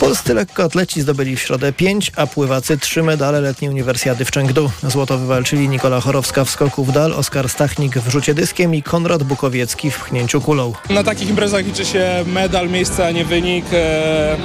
[0.00, 4.70] Polscy lekkoatleci zdobyli w środę 5, a pływacy 3 medale letniej uniwersjady w Chengdu.
[4.82, 9.22] Złoto wywalczyli Nikola Chorowska w skoku w dal, Oskar Stachnik w rzucie dyskiem i Konrad
[9.22, 10.72] Bukowiecki w pchnięciu kulą.
[10.90, 13.64] Na takich imprezach liczy się medal, miejsce, a nie wynik.
[13.72, 14.36] E,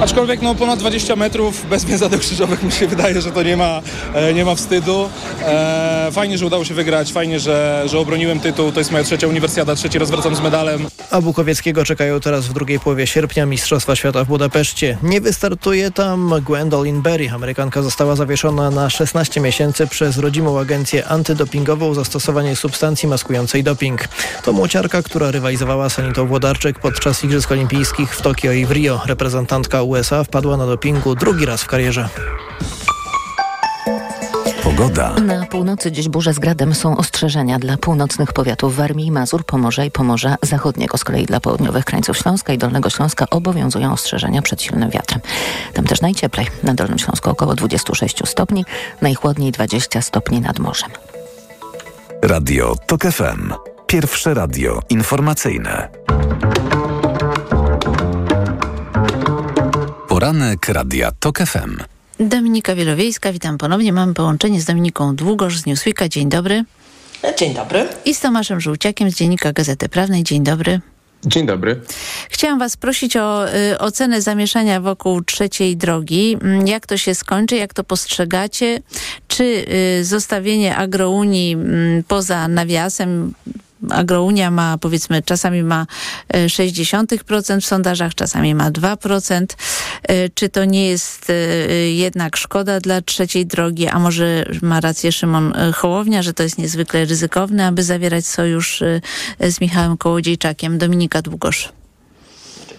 [0.00, 3.82] aczkolwiek no, ponad 20 metrów bez więzadeł krzyżowych mi się wydaje, że to nie ma,
[4.14, 5.08] e, nie ma wstydu.
[5.46, 8.72] E, fajnie, że udało się wygrać, fajnie, że, że obroniłem tytuł.
[8.72, 10.53] To jest moja trzecia uniwersjada, trzeci raz wracam z medalem.
[11.10, 14.98] A Bukowieckiego czekają teraz w drugiej połowie sierpnia Mistrzostwa Świata w Budapeszcie.
[15.02, 17.30] Nie wystartuje tam Gwendolyn Berry.
[17.30, 24.08] Amerykanka została zawieszona na 16 miesięcy przez rodzimą agencję antydopingową za stosowanie substancji maskującej doping.
[24.42, 29.00] To młociarka, która rywalizowała z Anitą Włodarczyk podczas Igrzysk Olimpijskich w Tokio i w Rio.
[29.06, 32.08] Reprezentantka USA wpadła na dopingu drugi raz w karierze.
[34.76, 35.14] Pogoda.
[35.14, 39.90] Na północy dziś burze z gradem są ostrzeżenia dla północnych powiatów Warmii, Mazur, Pomorza i
[39.90, 40.98] Pomorza Zachodniego.
[40.98, 45.20] Z kolei dla południowych krańców Śląska i Dolnego Śląska obowiązują ostrzeżenia przed silnym wiatrem.
[45.74, 46.46] Tam też najcieplej.
[46.62, 48.64] Na Dolnym Śląsku około 26 stopni,
[49.00, 50.90] najchłodniej 20 stopni nad morzem.
[52.22, 53.52] Radio TOK FM.
[53.86, 55.88] Pierwsze radio informacyjne.
[60.08, 61.93] Poranek Radia TOK FM.
[62.20, 63.92] Dominika Wielowiejska, witam ponownie.
[63.92, 66.08] Mamy połączenie z Dominiką Długosz z Newsweeka.
[66.08, 66.64] Dzień dobry.
[67.38, 67.88] Dzień dobry.
[68.04, 70.24] I z Tomaszem Żółciakiem z Dziennika Gazety Prawnej.
[70.24, 70.80] Dzień dobry.
[71.26, 71.80] Dzień dobry.
[72.30, 76.36] Chciałam Was prosić o y, ocenę zamieszania wokół trzeciej drogi.
[76.42, 78.80] Mm, Jak to się skończy, jak to postrzegacie?
[79.28, 79.44] Czy
[80.00, 83.34] y, zostawienie agrounii mm, poza nawiasem
[83.90, 85.86] Agrounia ma, powiedzmy, czasami ma
[86.28, 89.44] e, 0,6% w sondażach, czasami ma 2%.
[90.02, 91.34] E, Czy to nie jest e,
[91.90, 96.58] jednak szkoda dla trzeciej drogi, a może ma rację Szymon e, Hołownia, że to jest
[96.58, 99.00] niezwykle ryzykowne, aby zawierać sojusz e,
[99.40, 100.78] z Michałem Kołodziejczakiem.
[100.78, 101.83] Dominika Długosz.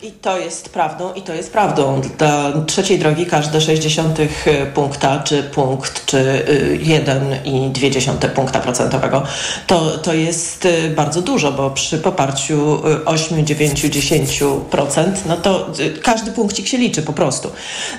[0.05, 2.01] I to jest prawdą, i to jest prawdą.
[2.17, 4.17] Dla trzeciej drogi każde 60
[4.73, 9.23] punkta, czy punkt, czy y, 1,2 punkta procentowego,
[9.67, 15.69] to, to jest y, bardzo dużo, bo przy poparciu y, 8, 9, 10%, no to
[15.79, 17.51] y, każdy punkcik się liczy po prostu.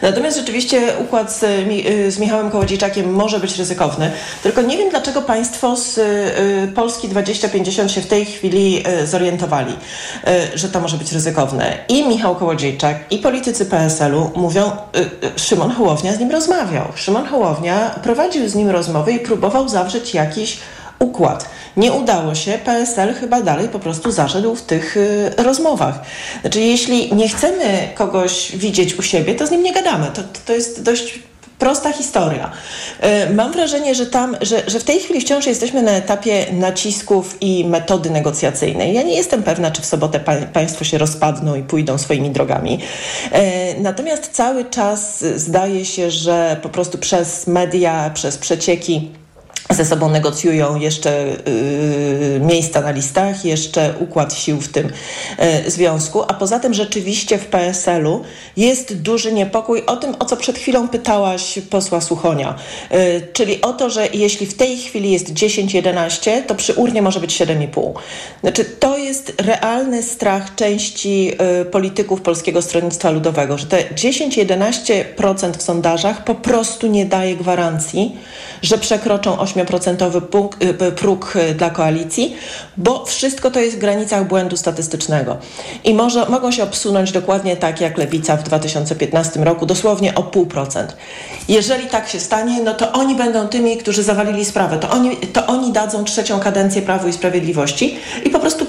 [0.03, 4.11] Natomiast rzeczywiście układ z, y, z Michałem Kołodziejczakiem może być ryzykowny,
[4.42, 9.73] tylko nie wiem dlaczego Państwo z y, Polski 2050 się w tej chwili y, zorientowali,
[9.73, 11.79] y, że to może być ryzykowne.
[11.88, 16.85] I Michał Kołodziejczak, i politycy PSL-u mówią, y, y, Szymon Hołownia z nim rozmawiał.
[16.95, 20.59] Szymon Hołownia prowadził z nim rozmowy i próbował zawrzeć jakiś
[20.99, 21.49] układ.
[21.77, 26.01] Nie udało się, PSL chyba dalej po prostu zaszedł w tych y, rozmowach.
[26.41, 30.07] Znaczy, jeśli nie chcemy kogoś widzieć u siebie, to z nim nie gadamy.
[30.15, 31.19] To, to jest dość
[31.59, 32.51] prosta historia.
[33.31, 37.37] Y, Mam wrażenie, że tam, że, że w tej chwili wciąż jesteśmy na etapie nacisków
[37.40, 38.95] i metody negocjacyjnej.
[38.95, 42.79] Ja nie jestem pewna, czy w sobotę pa, państwo się rozpadną i pójdą swoimi drogami.
[43.79, 49.11] Y, Natomiast cały czas zdaje się, że po prostu przez media, przez przecieki
[49.70, 54.87] ze sobą negocjują jeszcze y, miejsca na listach, jeszcze układ sił w tym
[55.66, 58.22] y, związku, a poza tym rzeczywiście w PSL-u
[58.57, 62.55] jest duży niepokój o tym, o co przed chwilą pytałaś posła Suchonia,
[62.92, 67.20] y, czyli o to, że jeśli w tej chwili jest 10-11, to przy urnie może
[67.20, 67.92] być 7,5.
[68.40, 71.33] Znaczy to jest realny strach części
[71.70, 78.16] polityków Polskiego Stronnictwa Ludowego, że te 10-11% w sondażach po prostu nie daje gwarancji,
[78.62, 82.37] że przekroczą 8% punkt, y, próg y, dla koalicji,
[82.77, 85.37] bo wszystko to jest w granicach błędu statystycznego.
[85.85, 90.87] I może, mogą się obsunąć dokładnie tak jak Lewica w 2015 roku, dosłownie o 0,5%.
[91.49, 94.79] Jeżeli tak się stanie, no to oni będą tymi, którzy zawalili sprawę.
[94.79, 98.66] To oni, to oni dadzą trzecią kadencję Prawu i Sprawiedliwości i po prostu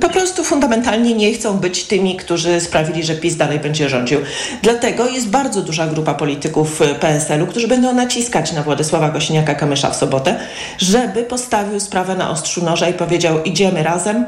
[0.00, 4.20] po prostu fundamentalnie nie chcą być tymi, którzy sprawili, że PiS dalej będzie rządził.
[4.62, 9.96] Dlatego jest bardzo duża grupa polityków e, PSL-u, którzy będą naciskać na Władysława Kosiniaka-Kamysza w
[9.96, 10.38] sobotę,
[10.78, 14.26] żeby postawił sprawę na ostrzu noża i powiedział idziemy razem,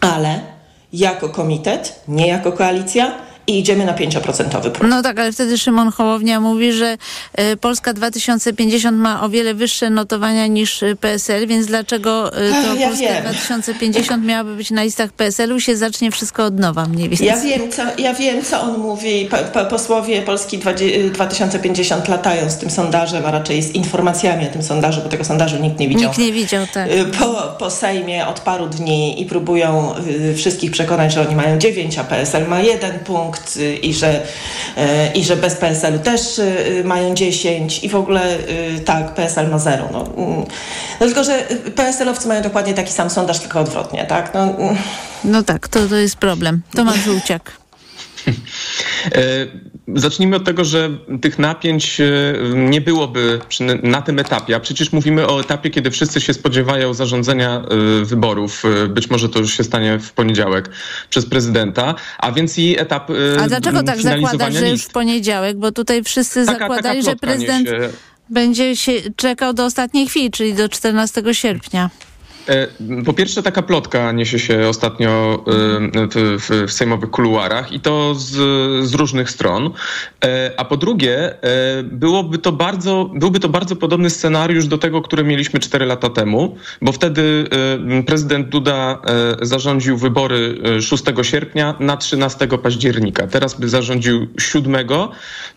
[0.00, 0.40] ale
[0.92, 3.12] jako komitet, nie jako koalicja,
[3.50, 4.88] i idziemy na 5% próg.
[4.88, 6.96] No tak, ale wtedy Szymon Hołownia mówi, że
[7.34, 12.74] e, Polska 2050 ma o wiele wyższe notowania niż e, PSL, więc dlaczego e, to
[12.74, 13.22] ja Polska wiem.
[13.22, 17.26] 2050 miałaby być na listach PSL-u się zacznie wszystko od nowa mniej więcej.
[17.26, 19.28] Ja wiem, co, ja wiem, co on mówi.
[19.30, 24.52] Po, po, posłowie Polski 20, 2050 latają z tym sondażem, a raczej z informacjami o
[24.52, 26.02] tym sondażu, bo tego sondażu nikt nie widział.
[26.02, 26.88] Nikt nie widział, tak.
[27.18, 29.94] Po, po Sejmie od paru dni i próbują
[30.36, 33.39] wszystkich przekonać, że oni mają 9, a PSL ma jeden punkt
[33.82, 34.22] i że,
[34.78, 39.50] y, i że bez PSL-u też y, mają 10 i w ogóle y, tak, PSL
[39.50, 39.88] ma 0.
[39.92, 40.44] No, mm.
[41.00, 44.34] no tylko, że PSL-owcy mają dokładnie taki sam sondaż, tylko odwrotnie, tak?
[44.34, 44.76] No, mm.
[45.24, 46.62] No tak, to, to jest problem.
[46.74, 47.52] Tomasz Żółciak.
[49.94, 52.06] Zacznijmy od tego, że tych napięć e,
[52.54, 53.40] nie byłoby
[53.82, 57.62] na tym etapie, a przecież mówimy o etapie, kiedy wszyscy się spodziewają zarządzenia
[58.00, 58.62] e, wyborów.
[58.64, 60.70] E, Być może to już się stanie w poniedziałek
[61.10, 65.58] przez prezydenta, a więc i etap A dlaczego tak zakładasz, że już w poniedziałek?
[65.58, 67.88] Bo tutaj wszyscy Taka- zakładali, taka że prezydent niesie-
[68.30, 71.90] będzie się czekał do ostatniej chwili, czyli do 14 sierpnia.
[72.50, 72.66] E,
[73.04, 78.14] Po pierwsze, taka plotka niesie się ostatnio e, w, w, w sejmowych kuluarach i to
[78.14, 78.28] z,
[78.86, 79.70] z różnych stron.
[80.24, 81.34] E, A po drugie,
[81.84, 86.56] byłoby to bardzo, byłby to bardzo podobny scenariusz do tego, który mieliśmy 4 lata temu,
[86.82, 87.44] bo wtedy
[88.06, 89.02] prezydent Duda
[89.42, 93.26] zarządził wybory e, 6 sierpnia na 13 października.
[93.26, 94.86] Teraz by zarządził 7,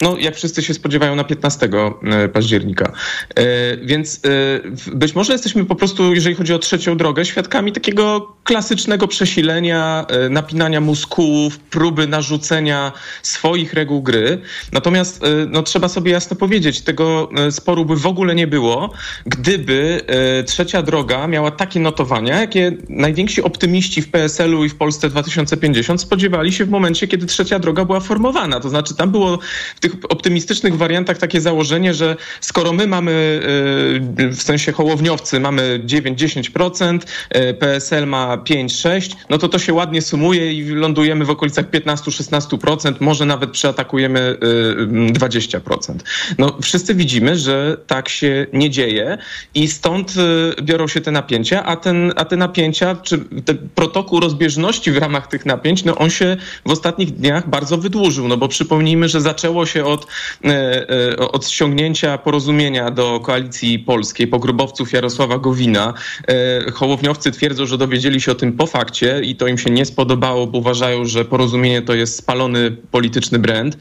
[0.02, 1.70] no jak wszyscy się spodziewają na 15
[2.34, 2.94] października.
[3.84, 4.22] Więc
[4.94, 10.30] być może jesteśmy po prostu, jeżeli chodzi o trzecią drogę, świadkami takiego klasycznego przesilenia, e,
[10.30, 12.92] napinania muskułów, próby narzucenia
[13.22, 14.42] swoich reguł gry.
[14.72, 18.94] Natomiast e, no, trzeba sobie jasno powiedzieć, tego e, sporu by w ogóle nie było,
[19.26, 20.02] gdyby
[20.46, 26.52] trzecia droga miała takie notowania, jakie najwięksi optymiści w PSL-u i w Polsce 2050 spodziewali
[26.52, 28.60] się w momencie, kiedy trzecia droga była formowana.
[28.60, 29.40] To znaczy tam było
[29.76, 33.42] w tych optymistycznych wariantach takie założenie, że skoro my mamy
[34.32, 40.54] w sensie hołowniowcy mamy 9-10%, e, PSL ma 5-6%, no to to się ładnie sumuje
[40.54, 45.96] i lądujemy w okolicach 15-16%, może nawet przeatakujemy e, 20%.
[46.38, 49.18] No wszyscy widzimy, że tak się nie dzieje
[49.56, 50.14] i stąd
[50.58, 54.98] e, biorą się te napięcia, a, ten, a te napięcia, czy ten protokół rozbieżności w
[54.98, 59.22] ramach tych napięć, no on się w ostatnich dniach bardzo wydłużył, no bo przypomnijmy, że
[59.22, 60.08] zaczęło się od,
[60.46, 60.50] e,
[60.90, 65.94] e, od ściągnięcia porozumienia do koalicji polskiej pogrubowców Jarosława Gowina.
[66.68, 69.86] E, Hołowniowcy twierdzą, że dowiedzieli się o tym po fakcie i to im się nie
[69.86, 73.78] spodobało, bo uważają, że porozumienie to jest spalony polityczny brand,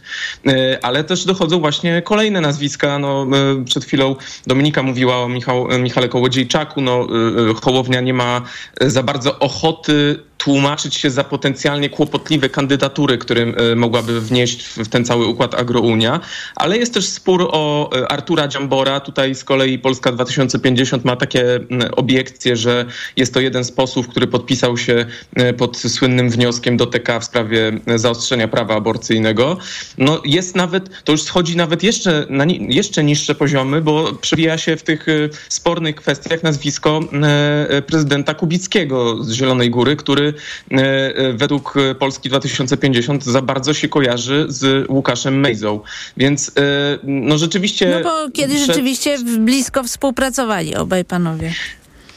[0.46, 2.98] E, ale też dochodzą właśnie kolejne nazwiska.
[2.98, 3.26] No,
[3.60, 6.80] e, przed chwilą Dominika mówiła o Michał, Michale Kołodziejczaku.
[6.80, 7.06] No,
[7.46, 8.42] e, e, Hołownia nie ma
[8.80, 14.88] e, za bardzo ochoty tłumaczyć się za potencjalnie kłopotliwe kandydatury, którym e, mogłaby wnieść w
[14.88, 16.20] ten cały układ Agrounia,
[16.56, 19.00] ale jest też spór o e, Artura Dziambora.
[19.00, 21.60] Tutaj z kolei Polska 2050 ma takie
[21.96, 26.86] obiekcje, że jest to jeden z posłów, który podpisał się e, pod słynnym wnioskiem do
[26.86, 29.58] TK w sprawie e, zaostrzenia prawa aborcyjnego.
[29.98, 34.76] No jest nawet, to już schodzi nawet jeszcze na jeszcze niższe poziomy, bo przewija się
[34.76, 35.12] w tych e,
[35.48, 37.00] spornych kwestiach nazwisko
[37.86, 40.34] prezydenta Kubickiego z Zielonej Góry, który
[41.34, 45.80] według Polski 2050 za bardzo się kojarzy z Łukaszem Mejzą.
[46.16, 46.52] Więc
[47.02, 48.00] no rzeczywiście...
[48.02, 51.52] No bo kiedyś przed- rzeczywiście blisko współpracowali obaj panowie.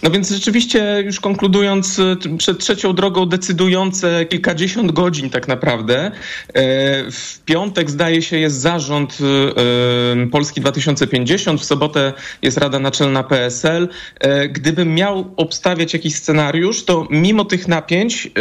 [0.05, 6.05] No więc rzeczywiście, już konkludując, t- przed trzecią drogą decydujące kilkadziesiąt godzin tak naprawdę.
[6.05, 6.11] E,
[7.11, 9.17] W piątek zdaje się jest zarząd
[10.23, 13.89] y, Polski 2050, w sobotę jest Rada Naczelna PSL.
[14.19, 18.31] E, Gdybym miał obstawiać jakiś scenariusz, to mimo tych napięć,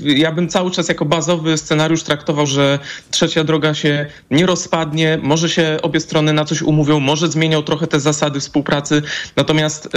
[0.00, 2.78] ja bym cały czas jako bazowy scenariusz traktował, że
[3.10, 7.86] trzecia droga się nie rozpadnie, może się obie strony na coś umówią, może zmienią trochę
[7.86, 9.02] te zasady współpracy,
[9.36, 9.88] natomiast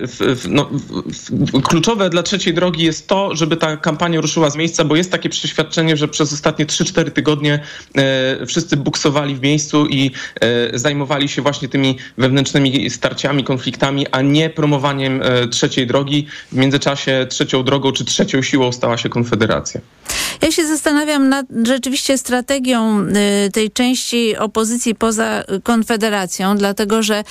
[0.00, 4.56] w, w, no, w, kluczowe dla trzeciej drogi jest to, żeby ta kampania ruszyła z
[4.56, 7.60] miejsca, bo jest takie przeświadczenie, że przez ostatnie 3-4 tygodnie
[7.96, 10.10] e, wszyscy buksowali w miejscu i
[10.40, 16.26] e, zajmowali się właśnie tymi wewnętrznymi starciami, konfliktami, a nie promowaniem e, trzeciej drogi.
[16.52, 19.80] W międzyczasie trzecią drogą czy trzecią siłą stała się Konfederacja.
[20.42, 23.06] Ja się zastanawiam nad rzeczywiście strategią
[23.46, 27.24] y, tej części opozycji poza Konfederacją, dlatego że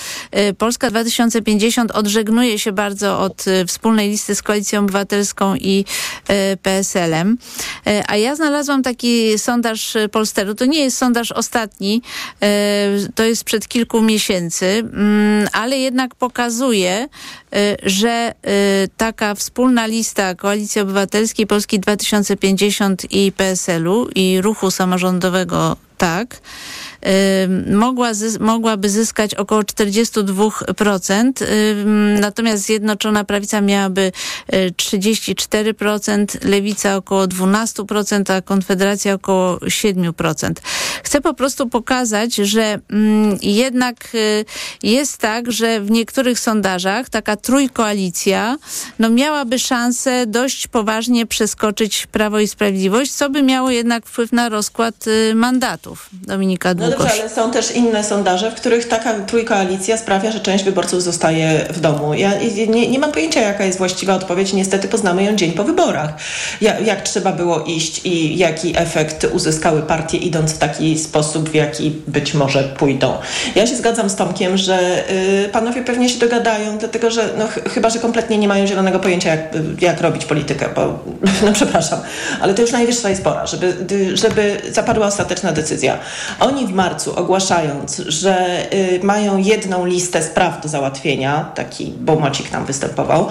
[0.49, 5.85] y, Polska 2050 odżegnuje się bardzo od y, wspólnej listy z Koalicją Obywatelską i
[6.61, 7.37] PSL-em.
[8.07, 10.55] A ja znalazłam taki sondaż Polsteru.
[10.55, 12.01] To nie jest sondaż ostatni,
[13.15, 17.07] to jest przed kilku miesięcy, mm, ale jednak pokazuje,
[17.83, 18.33] że
[18.97, 26.37] taka wspólna lista Koalicji Obywatelskiej, Polski 2050 i PSL-u i ruchu samorządowego tak,
[27.71, 31.31] mogła zys mogłaby zyskać około 42%,
[32.19, 34.11] natomiast Zjednoczona Prawica miałaby
[34.51, 40.53] 34%, Lewica około 12%, a Konfederacja około 7%.
[41.03, 42.79] Chcę po prostu pokazać, że
[43.41, 44.45] jednak y,
[44.83, 48.57] jest tak, że w niektórych sondażach taka trójkoalicja
[48.99, 54.49] no, miałaby szansę dość poważnie przeskoczyć Prawo i Sprawiedliwość, co by miało jednak wpływ na
[54.49, 56.09] rozkład y, mandatów.
[56.13, 56.94] Dominika Długosz.
[56.97, 61.65] Dobrze, ale są też inne sondaże, w których taka trójkoalicja sprawia, że część wyborców zostaje
[61.69, 62.13] w domu.
[62.13, 62.31] Ja
[62.67, 64.53] nie, nie mam pojęcia, jaka jest właściwa odpowiedź.
[64.53, 66.13] Niestety poznamy ją dzień po wyborach.
[66.61, 71.55] Jak, jak trzeba było iść i jaki efekt uzyskały partie idąc w taki sposób, w
[71.55, 73.13] jaki być może pójdą.
[73.55, 75.09] Ja się zgadzam z Tomkiem, że
[75.45, 78.99] y, panowie pewnie się dogadają, dlatego że no, ch chyba, że kompletnie nie mają zielonego
[78.99, 79.41] pojęcia, jak,
[79.81, 80.99] jak robić politykę, bo
[81.45, 81.99] no przepraszam,
[82.41, 83.73] ale to już najwyższa jest pora, żeby,
[84.13, 85.97] żeby zapadła ostateczna decyzja.
[86.39, 92.65] Oni w marcu ogłaszając, że y, mają jedną listę spraw do załatwienia, taki Bomocik tam
[92.65, 93.27] występował,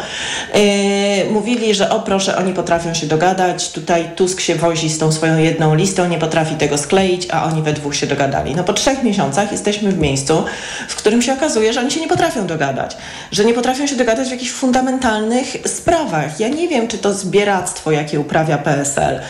[0.54, 5.12] y, mówili, że o proszę, oni potrafią się dogadać, tutaj Tusk się wozi z tą
[5.12, 8.54] swoją jedną listą, nie potrafi tego skleić, a oni we dwóch się dogadali.
[8.54, 10.44] No po trzech miesiącach jesteśmy w miejscu,
[10.88, 12.96] w którym się okazuje, że oni się nie potrafią dogadać,
[13.32, 16.40] że nie potrafią się dogadać w jakichś fundamentalnych sprawach.
[16.40, 19.20] Ja nie wiem, czy to zbieractwo, jakie uprawia PSL y,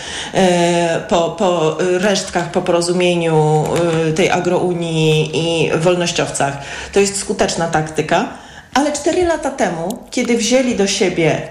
[1.08, 3.64] po, po resztkach, po porozumieniu
[4.12, 6.58] tej agrounii i wolnościowcach,
[6.92, 8.28] to jest skuteczna taktyka.
[8.74, 11.42] Ale cztery lata temu, kiedy wzięli do siebie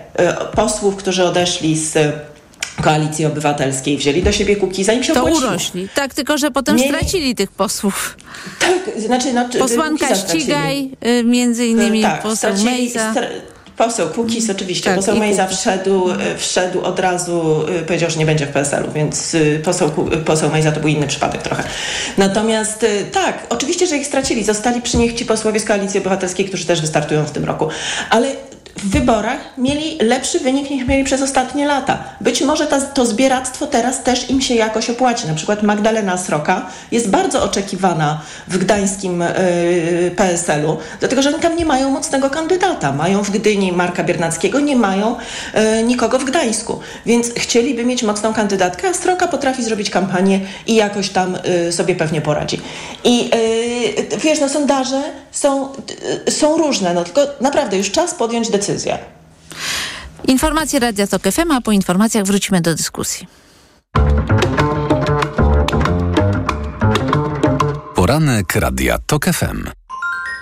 [0.55, 1.97] posłów, którzy odeszli z
[2.81, 5.49] Koalicji Obywatelskiej, wzięli do siebie kuki, zanim się To opłaciło.
[5.49, 5.89] urośli.
[5.95, 8.17] Tak, tylko że potem Nie- stracili tych posłów.
[8.59, 9.33] Tak, znaczy...
[9.33, 10.27] No, Posłanka Kukiza.
[10.39, 10.89] Ścigaj,
[11.19, 13.13] y, między innymi tak, poseł stracili- Mejza.
[13.13, 13.27] stra-
[13.77, 14.85] Poseł Kukis oczywiście.
[14.85, 15.59] Tak, poseł Mejza Kukiz.
[15.59, 19.91] wszedł, y, wszedł od razu, y, powiedział, że nie będzie w PSL-u, więc y, poseł,
[20.25, 21.63] poseł Mejza to był inny przypadek trochę.
[22.17, 24.43] Natomiast tak, oczywiście, że ich stracili.
[24.43, 27.67] Zostali przy nich ci posłowie z Koalicji Obywatelskiej, którzy też wystartują w tym roku.
[28.09, 28.35] Ale
[28.77, 32.03] w wyborach mieli lepszy wynik niż mieli przez ostatnie lata.
[32.21, 35.27] Być może ta, to zbieractwo teraz też im się jakoś opłaci.
[35.27, 41.55] Na przykład Magdalena Sroka jest bardzo oczekiwana w gdańskim y, PSL-u, dlatego że oni tam
[41.55, 42.91] nie mają mocnego kandydata.
[42.91, 45.15] Mają w Gdyni Marka Biernackiego, nie mają
[45.79, 46.79] y, nikogo w Gdańsku.
[47.05, 51.95] Więc chcieliby mieć mocną kandydatkę, a Sroka potrafi zrobić kampanię i jakoś tam y, sobie
[51.95, 52.61] pewnie poradzi.
[53.03, 53.29] I
[54.23, 55.69] wiesz, no sondaże są,
[56.29, 58.62] są różne, no tylko naprawdę już czas podjąć decyzję.
[60.27, 63.27] Informacje Radia Tok FM, a po informacjach wrócimy do dyskusji.
[67.95, 69.69] Poranek Radia TOK FM.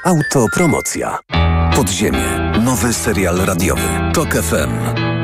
[0.06, 1.20] Autopromocja.
[1.76, 2.52] Podziemie.
[2.64, 4.12] Nowy serial radiowy.
[4.14, 5.11] TOK FM.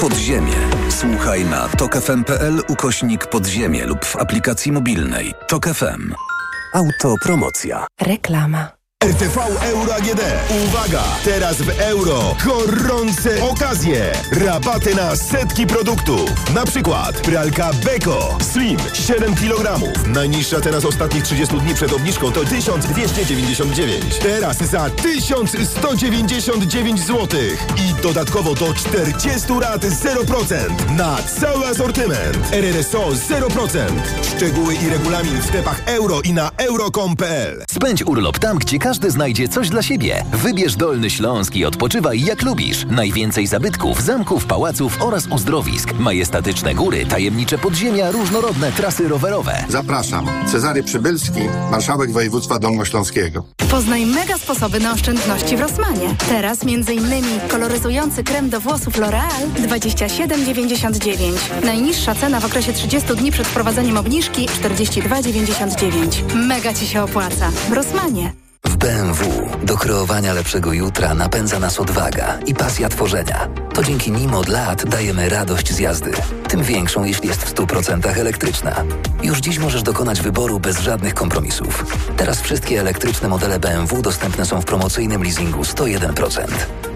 [0.00, 0.56] Podziemie.
[0.88, 5.34] Słuchaj na tokefm.pl ukośnik podziemie lub w aplikacji mobilnej.
[5.48, 6.14] TOK FM.
[6.74, 7.86] Autopromocja.
[8.00, 8.83] Reklama.
[9.04, 10.20] RTV Euro AGD.
[10.64, 11.02] Uwaga!
[11.24, 14.12] Teraz w euro gorące okazje.
[14.30, 16.54] Rabaty na setki produktów.
[16.54, 19.80] Na przykład pralka Beko Slim 7 kg.
[20.06, 24.18] Najniższa teraz ostatnich 30 dni przed obniżką to 1299.
[24.18, 27.40] Teraz za 1199 zł.
[27.76, 30.56] I dodatkowo do 40 rat 0%
[30.96, 32.52] na cały asortyment.
[32.52, 33.78] RRSO 0%.
[34.36, 37.64] Szczegóły i regulamin w sklepach euro i na euro.com.pl.
[37.70, 40.24] Spędź urlop tam, gdzie każdy każdy znajdzie coś dla siebie.
[40.32, 42.86] Wybierz Dolny Śląsk i odpoczywaj jak lubisz.
[42.90, 45.92] Najwięcej zabytków, zamków, pałaców oraz uzdrowisk.
[45.92, 49.64] Majestatyczne góry, tajemnicze podziemia, różnorodne trasy rowerowe.
[49.68, 50.26] Zapraszam.
[50.46, 53.44] Cezary Przybylski, marszałek województwa dolnośląskiego.
[53.70, 56.14] Poznaj mega sposoby na oszczędności w Rossmanie.
[56.28, 57.40] Teraz m.in.
[57.48, 61.64] koloryzujący krem do włosów L'Oreal 27,99.
[61.64, 66.34] Najniższa cena w okresie 30 dni przed wprowadzeniem obniżki 42,99.
[66.34, 67.50] Mega Ci się opłaca.
[67.50, 68.43] W Rossmanie.
[68.64, 73.48] W BMW do kreowania lepszego jutra napędza nas odwaga i pasja tworzenia.
[73.74, 76.12] To dzięki nim od lat dajemy radość z jazdy.
[76.48, 78.84] Tym większą, jeśli jest w 100% elektryczna.
[79.22, 81.84] Już dziś możesz dokonać wyboru bez żadnych kompromisów.
[82.16, 86.42] Teraz wszystkie elektryczne modele BMW dostępne są w promocyjnym leasingu 101%.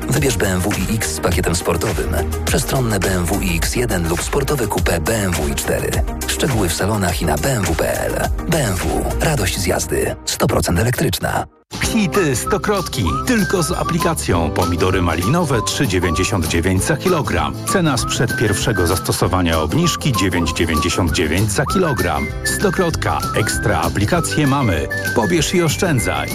[0.08, 2.10] Wybierz BMW iX z pakietem sportowym,
[2.44, 6.02] przestronne BMW iX1 lub sportowe coupé BMW i4.
[6.26, 8.12] Szczegóły w salonach i na bmw.pl.
[8.50, 9.04] BMW.
[9.20, 10.16] Radość z jazdy.
[10.26, 11.44] 100% elektryczna.
[11.82, 13.04] Hity stokrotki.
[13.26, 14.50] Tylko z aplikacją.
[14.50, 17.54] Pomidory malinowe 3,99 za kilogram.
[17.66, 22.26] Cena sprzed pierwszego zastosowania obniżki 9,99 za kilogram.
[22.44, 23.18] Stokrotka.
[23.36, 24.88] Ekstra aplikacje mamy.
[25.14, 26.28] Pobierz i oszczędzaj.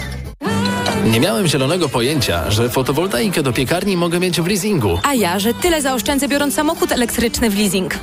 [1.12, 4.99] Nie miałem zielonego pojęcia, że fotowoltaikę do piekarni mogę mieć w leasingu.
[5.04, 7.95] A ja, że tyle zaoszczędzę biorąc samochód elektryczny w leasing.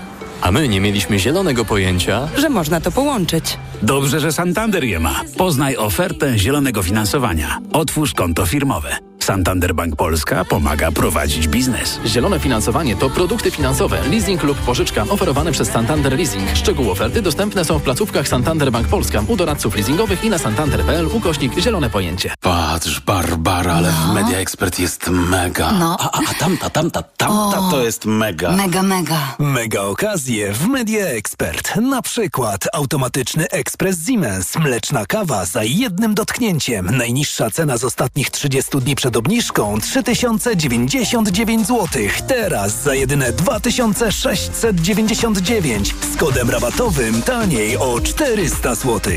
[0.42, 3.56] A my nie mieliśmy zielonego pojęcia, że można to połączyć.
[3.82, 5.20] Dobrze, że Santander je ma.
[5.36, 7.58] Poznaj ofertę zielonego finansowania.
[7.72, 9.09] Otwórz konto firmowe.
[9.30, 12.00] Santander Bank Polska pomaga prowadzić biznes.
[12.06, 16.48] Zielone finansowanie to produkty finansowe, leasing lub pożyczka oferowane przez Santander Leasing.
[16.56, 21.06] Szczegóły oferty dostępne są w placówkach Santander Bank Polska, u doradców leasingowych i na santander.pl
[21.06, 22.34] ukośnik zielone pojęcie.
[22.40, 24.12] Patrz, Barbara, ale No.
[24.12, 25.72] w Media Expert jest mega.
[25.72, 25.96] No.
[26.00, 27.68] A, a, a tamta, tamta, tamta O.
[27.70, 28.52] to jest mega.
[28.52, 29.36] Mega, mega.
[29.38, 31.76] Mega okazje w Media Expert.
[31.76, 34.56] Na przykład automatyczny ekspres Siemens.
[34.56, 36.96] Mleczna kawa za jednym dotknięciem.
[36.96, 41.88] Najniższa cena z ostatnich 30 dni przed obniżką 3099 zł.
[42.26, 45.94] Teraz za jedyne 2699.
[46.14, 49.12] Z kodem rabatowym taniej o 400 zł.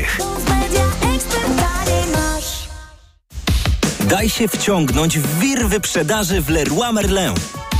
[4.00, 7.34] Daj się wciągnąć w wir wyprzedaży w Leroy Merlin.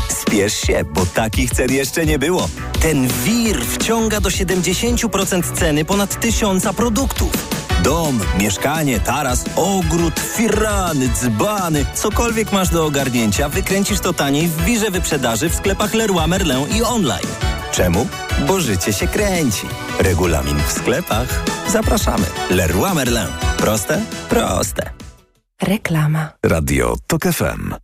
[0.09, 2.48] Spiesz się, bo takich cen jeszcze nie było.
[2.80, 7.32] Ten wir wciąga do 70% ceny ponad tysiąca produktów.
[7.82, 14.90] Dom, mieszkanie, taras, ogród, firany, dzbany, cokolwiek masz do ogarnięcia, wykręcisz to taniej w wirze
[14.90, 17.28] wyprzedaży w sklepach Leroy Merlin i online.
[17.72, 18.07] Czemu?
[18.46, 19.66] Bo życie się kręci.
[19.98, 21.44] Regulamin w sklepach.
[21.68, 22.26] Zapraszamy.
[22.50, 23.28] Leroy Merlin.
[23.57, 24.00] Proste?
[24.28, 24.90] Proste.
[25.62, 26.32] Reklama.
[26.42, 27.84] Radio TOK FM.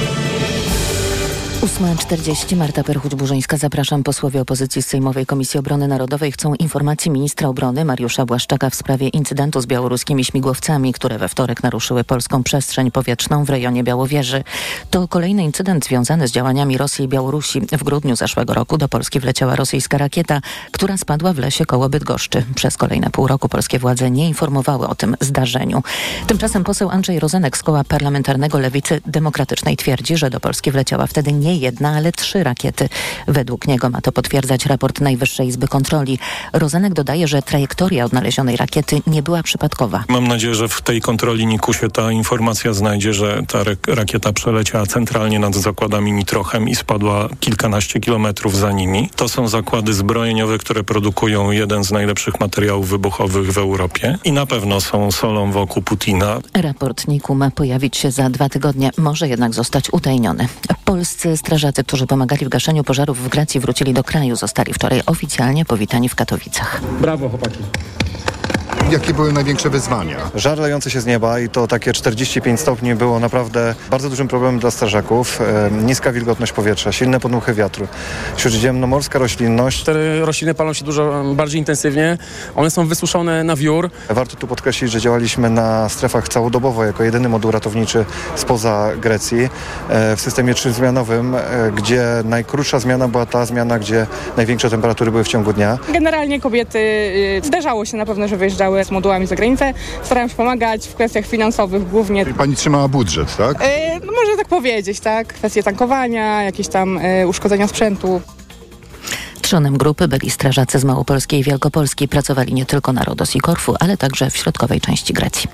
[1.61, 3.57] 8.40 Marta Perchuć-Burzyńska.
[3.57, 4.03] Zapraszam.
[4.03, 9.07] Posłowie opozycji z Sejmowej Komisji Obrony Narodowej chcą informacji ministra obrony Mariusza Błaszczaka w sprawie
[9.07, 14.43] incydentu z białoruskimi śmigłowcami, które we wtorek naruszyły polską przestrzeń powietrzną w rejonie Białowieży.
[14.89, 17.61] To kolejny incydent związany z działaniami Rosji i Białorusi.
[17.61, 20.41] W grudniu zeszłego roku do Polski wleciała rosyjska rakieta,
[20.71, 22.43] która spadła w lesie koło Bydgoszczy.
[22.55, 25.83] Przez kolejne pół roku polskie władze nie informowały o tym zdarzeniu.
[26.27, 31.33] Tymczasem poseł Andrzej Rozenek z koła parlamentarnego Lewicy Demokratycznej twierdzi, że do Polski wleciała wtedy
[31.33, 32.89] nie jedna, ale trzy rakiety.
[33.27, 36.19] Według niego ma to potwierdzać raport Najwyższej Izby Kontroli.
[36.53, 40.03] Rozenek dodaje, że trajektoria odnalezionej rakiety nie była przypadkowa.
[40.07, 44.85] Mam nadzieję, że w tej kontroli NIK-u się ta informacja znajdzie, że ta rakieta przeleciała
[44.85, 49.09] centralnie nad zakładami Nitrochem i spadła kilkanaście kilometrów za nimi.
[49.15, 54.45] To są zakłady zbrojeniowe, które produkują jeden z najlepszych materiałów wybuchowych w Europie i na
[54.45, 56.39] pewno są solą wokół Putina.
[56.53, 60.47] Raport NIK-u ma pojawić się za dwa tygodnie, może jednak zostać utajniony.
[60.85, 64.35] Polscy strażacy, którzy pomagali w gaszeniu pożarów w Grecji, wrócili do kraju.
[64.35, 66.81] Zostali wczoraj oficjalnie powitani w Katowicach.
[67.01, 67.59] Brawo, chłopaki.
[68.89, 70.17] Jakie były największe wyzwania?
[70.35, 74.59] Żar lejący się z nieba i to takie 45 stopni było naprawdę bardzo dużym problemem
[74.59, 75.41] dla strażaków.
[75.41, 77.87] E, niska wilgotność powietrza, silne podmuchy wiatru,
[78.37, 79.83] śródziemnomorska roślinność.
[79.83, 82.17] Te rośliny palą się dużo bardziej intensywnie.
[82.55, 83.89] One są wysuszone na wiór.
[84.09, 88.05] Warto tu podkreślić, że działaliśmy na strefach całodobowo jako jedyny moduł ratowniczy
[88.35, 89.49] spoza Grecji
[89.89, 91.39] e, w systemie trzyzmianowym, e,
[91.75, 94.07] gdzie najkrótsza zmiana była ta zmiana, gdzie
[94.37, 95.77] największe temperatury były w ciągu dnia.
[95.93, 99.73] Generalnie kobiety, y, zdarzało się na pewno, że wyjeżdżały z modułami za granicę.
[100.03, 102.25] Starają się pomagać w kwestiach finansowych głównie.
[102.25, 103.61] Pani trzymała budżet, tak?
[103.61, 103.65] Y,
[104.05, 105.27] no może tak powiedzieć, tak?
[105.27, 108.21] Kwestie tankowania, jakieś tam y, uszkodzenia sprzętu.
[109.41, 112.07] Trzonem grupy byli strażacy z Małopolskiej i Wielkopolski.
[112.07, 115.49] Pracowali nie tylko na Rodos i Korfu, ale także w środkowej części Grecji.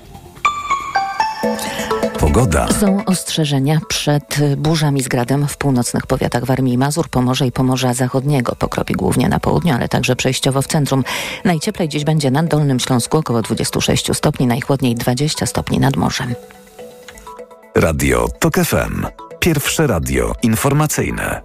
[2.20, 2.68] Pogoda.
[2.80, 7.94] Są ostrzeżenia przed burzami z gradem w północnych powiatach Warmii i Mazur, Pomorza i Pomorza
[7.94, 8.56] Zachodniego.
[8.56, 11.04] Pokropi głównie na południu, ale także przejściowo w centrum.
[11.44, 16.34] Najcieplej dziś będzie nad Dolnym Śląsku około 26 stopni, najchłodniej 20 stopni nad morzem.
[17.74, 19.06] Radio TOK FM.
[19.40, 21.42] Pierwsze radio informacyjne.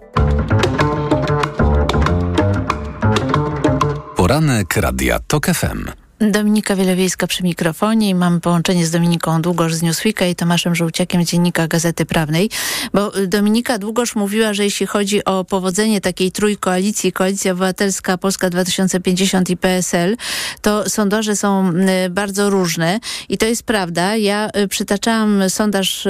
[4.15, 6.03] Poranek Radia TOK FM.
[6.32, 11.26] Dominika Wielowiejska przy mikrofonie i mam połączenie z Dominiką Długosz z Newsweeka i Tomaszem Żółciakiem
[11.26, 12.49] z Dziennika Gazety Prawnej,
[12.93, 19.49] bo Dominika Długosz mówiła, że jeśli chodzi o powodzenie takiej trójkoalicji, Koalicja Obywatelska, Polska 2050
[19.49, 20.17] i PSL,
[20.61, 21.71] to sondaże są
[22.09, 22.99] bardzo różne
[23.30, 24.15] i to jest prawda.
[24.15, 26.09] Ja y, przytaczałam sondaż y,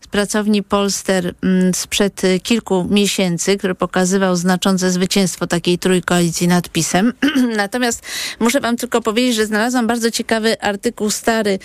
[0.00, 1.34] z pracowni Polster
[1.72, 7.12] sprzed kilku miesięcy, który pokazywał znaczące zwycięstwo takiej trójkoalicji nad PiSem.
[7.56, 8.02] Natomiast
[8.40, 11.58] muszę wam tylko powiedzieć, że znalazłam bardzo ciekawy artykuł stary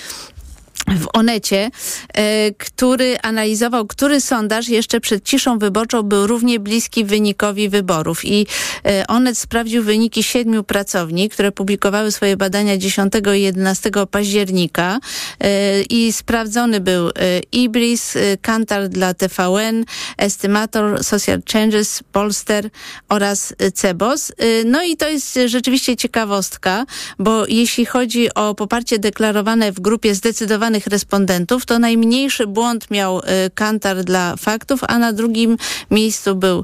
[0.97, 1.71] w Onecie,
[2.13, 8.25] e, który analizował, który sondaż jeszcze przed ciszą wyborczą był równie bliski wynikowi wyborów.
[8.25, 8.47] I
[8.85, 14.99] e, Onet sprawdził wyniki siedmiu pracowni, które publikowały swoje badania 10 i 11 października
[15.39, 17.09] e, i sprawdzony był
[17.51, 19.85] Ibris, Kantar dla TVN,
[20.17, 22.69] Estimator, Social Changes, Polster
[23.09, 24.31] oraz Cebos.
[24.65, 26.85] No i to jest rzeczywiście ciekawostka,
[27.19, 33.23] bo jeśli chodzi o poparcie deklarowane w grupie zdecydowanych respondentów, to najmniejszy błąd miał y,
[33.55, 35.57] Kantar dla faktów, a na drugim
[35.91, 36.63] miejscu był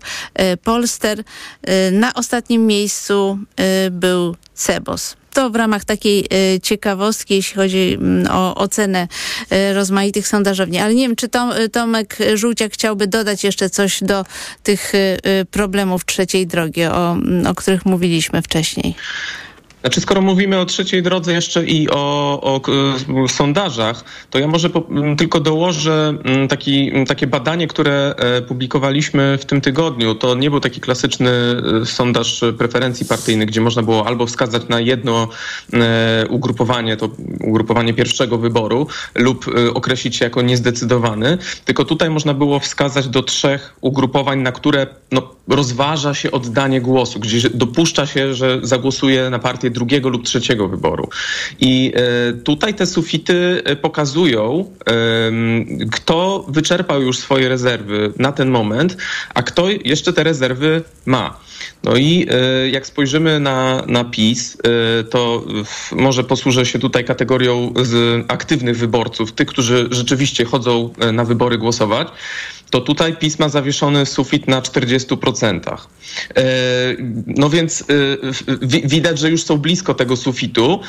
[0.53, 1.20] y, Polster.
[1.20, 3.39] Y, na ostatnim miejscu
[3.91, 6.28] był Cebos to w ramach takiej
[6.63, 9.07] ciekawostki, jeśli chodzi y, o ocenę
[9.74, 10.78] rozmaitych sondażowni.
[10.80, 14.26] Ale nie wiem, czy Tom, Tomek Żółciak chciałby dodać jeszcze coś do
[14.63, 14.93] tych
[15.51, 17.18] problemów trzeciej drogi, o,
[17.49, 18.95] o których mówiliśmy wcześniej.
[19.86, 22.62] Znaczy, skoro mówimy o trzeciej drodze jeszcze i o, o,
[23.24, 26.18] o sondażach, to ja może po, tylko dołożę
[26.50, 30.16] taki, takie badanie, które e, publikowaliśmy w tym tygodniu.
[30.16, 31.32] To nie był taki klasyczny
[31.82, 35.28] e, sondaż preferencji partyjnych, gdzie można było albo wskazać na jedno
[35.74, 37.10] e, ugrupowanie, to
[37.42, 43.76] ugrupowanie pierwszego wyboru, lub określić się jako niezdecydowany, tylko tutaj można było wskazać do trzech
[43.82, 49.75] ugrupowań, na które no, rozważa się oddanie głosu, gdzie dopuszcza się, że zagłosuje na partię
[49.76, 51.10] drugiego lub trzeciego wyboru.
[51.60, 54.72] I e, tutaj te sufity e, pokazują,
[55.92, 58.98] kto wyczerpał już swoje rezerwy na ten moment,
[59.34, 61.40] a kto jeszcze te rezerwy ma.
[61.84, 64.58] No i e, jak spojrzymy na, na PiS,
[65.10, 65.46] to
[65.92, 67.74] może posłużę się tutaj kategorią
[68.28, 72.08] aktywnych wyborców, tych, którzy rzeczywiście chodzą na wybory głosować
[72.70, 75.59] to tutaj PiS ma zawieszony sufit na 40%.
[76.36, 76.43] E,
[77.28, 77.86] no więc e,
[78.88, 80.80] widać, że już są blisko tego sufitu.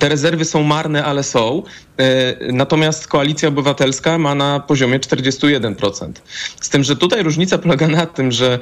[0.00, 1.62] Te rezerwy są marne, ale są.
[1.96, 6.12] E, natomiast Koalicja Obywatelska ma na poziomie 41%.
[6.60, 8.58] Z tym, że tutaj różnica polega na tym, że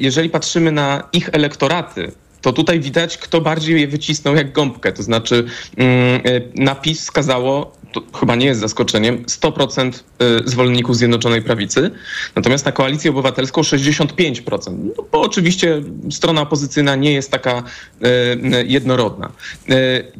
[0.00, 4.92] jeżeli patrzymy na ich elektoraty, to tutaj widać, kto bardziej je wycisnął jak gąbkę.
[4.92, 5.44] To znaczy
[5.76, 6.20] mm,
[6.54, 11.90] napis wskazało to chyba nie jest zaskoczeniem, 100% y, zwolenników Zjednoczonej Prawicy,
[12.36, 14.78] natomiast na Koalicję Obywatelską 65%.
[14.96, 19.32] No, bo oczywiście strona opozycyjna nie jest taka y, y, jednorodna.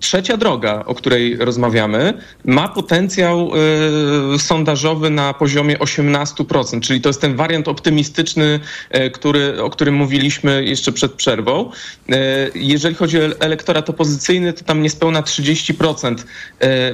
[0.00, 2.14] Trzecia droga, o której rozmawiamy,
[2.44, 3.50] ma potencjał
[4.38, 8.60] sondażowy na poziomie 18%, czyli to jest ten wariant optymistyczny,
[9.12, 11.70] który, o którym mówiliśmy jeszcze przed przerwą.
[12.54, 16.16] Jeżeli chodzi o elektorat opozycyjny, to tam niespełna 30%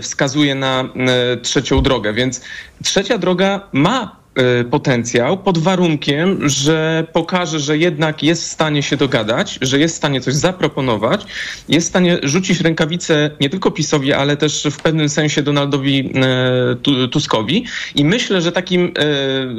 [0.01, 2.13] wskazuje na E, trzecią drogę.
[2.13, 2.41] Więc
[2.85, 4.20] trzecia droga ma
[4.71, 9.97] potencjał pod warunkiem, że pokaże, że jednak jest w stanie się dogadać, że jest w
[9.97, 11.27] stanie coś zaproponować,
[11.69, 17.09] jest w stanie rzucić rękawicę nie tylko PiSowi, ale też w pewnym sensie Donaldowi e,
[17.09, 17.65] Tuskowi.
[17.95, 18.93] I myślę, że takim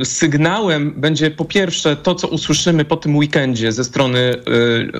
[0.01, 4.35] e, sygnałem będzie po pierwsze to, co usłyszymy po tym weekendzie ze strony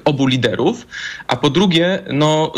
[0.05, 0.88] obu liderów,
[1.28, 2.53] a po drugie, no,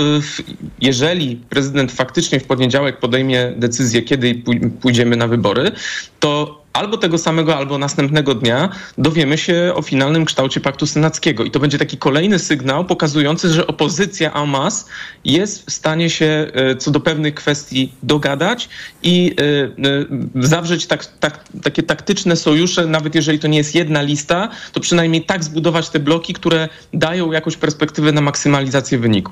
[0.81, 4.41] jeżeli prezydent faktycznie w poniedziałek podejmie decyzję, kiedy
[4.81, 5.71] pójdziemy na wybory,
[6.19, 11.43] to albo tego samego, albo następnego dnia dowiemy się o finalnym kształcie paktu senackiego.
[11.43, 14.85] I to będzie taki kolejny sygnał pokazujący, że opozycja masse
[15.25, 18.69] jest w stanie się e, co do pewnych kwestii dogadać
[19.03, 19.43] i e,
[19.89, 24.79] e, zawrzeć tak, tak, takie taktyczne sojusze, nawet jeżeli to nie jest jedna lista, to
[24.79, 29.31] przynajmniej tak zbudować te bloki, które dają jakąś perspektywę na maksymalizację wyniku.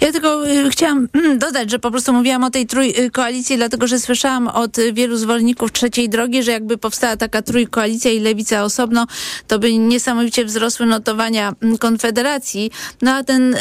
[0.00, 3.98] Ja tylko chciałam mm, dodać, że po prostu mówiłam o tej trój koalicji, dlatego że
[3.98, 9.06] słyszałam od wielu zwolenników trzeciej drogi, że jak jakby powstała taka trójkoalicja i lewica osobno,
[9.46, 12.70] to by niesamowicie wzrosły notowania mm, Konfederacji.
[13.02, 13.58] No a ten y,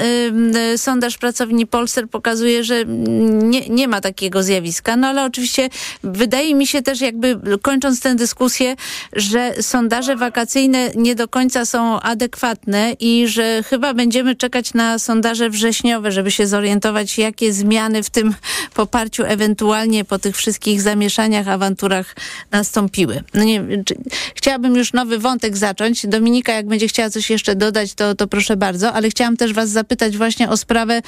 [0.73, 4.95] y, sondaż pracowni Polster pokazuje, że mm, nie, nie ma takiego zjawiska.
[4.95, 5.69] No ale oczywiście
[6.03, 8.75] wydaje mi się też jakby kończąc tę dyskusję,
[9.13, 15.49] że sondaże wakacyjne nie do końca są adekwatne i że chyba będziemy czekać na sondaże
[15.49, 18.33] wrześniowe, żeby się zorientować, jakie zmiany w tym
[18.73, 22.15] poparciu ewentualnie po tych wszystkich zamieszaniach, awanturach
[22.51, 22.94] nastąpiły.
[23.33, 23.95] No nie, czy,
[24.35, 26.07] chciałabym już nowy wątek zacząć.
[26.07, 29.69] Dominika, jak będzie chciała coś jeszcze dodać, to, to proszę bardzo, ale chciałam też was
[29.69, 31.01] zapytać właśnie o sprawę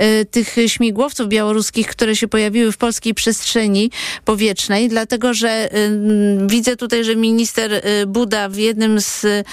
[0.00, 3.90] y, tych śmigłowców białoruskich, które się pojawiły w polskiej przestrzeni
[4.24, 9.44] powietrznej, dlatego że y, widzę tutaj, że minister y, Buda w jednym z y,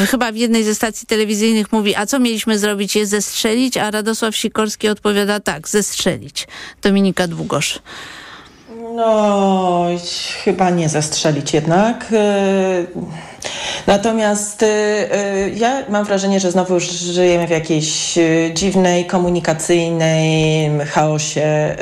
[0.00, 2.96] y, chyba w jednej ze stacji telewizyjnych mówi, a co mieliśmy zrobić?
[2.96, 6.48] Je zestrzelić, a Radosław Sikorski odpowiada tak, zestrzelić.
[6.82, 7.80] Dominika Długosz.
[8.96, 9.86] No,
[10.44, 12.06] chyba nie zastrzelić jednak.
[13.86, 21.76] Natomiast y, y, ja mam wrażenie, że znowu żyjemy w jakiejś y, dziwnej, komunikacyjnej chaosie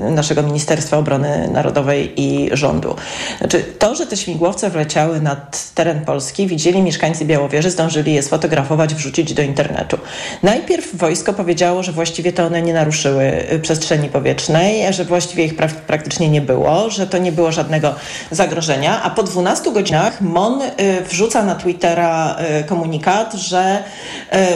[0.00, 2.96] naszego Ministerstwa Obrony Narodowej i rządu.
[3.38, 8.94] Znaczy, to, że te śmigłowce wleciały nad teren Polski, widzieli mieszkańcy Białowieży, zdążyli je sfotografować,
[8.94, 9.98] wrzucić do internetu.
[10.42, 13.32] Najpierw wojsko powiedziało, że właściwie to one nie naruszyły
[13.62, 17.94] przestrzeni powietrznej, że właściwie ich pra praktycznie nie było, że to nie było żadnego
[18.30, 20.62] zagrożenia, a po 12 godzinach MON
[21.08, 23.82] wrzuca na Twittera komunikat, że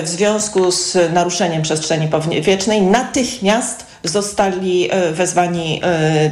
[0.02, 5.80] w związku z naruszeniem przestrzeni powietrznej natychmiast zostali wezwani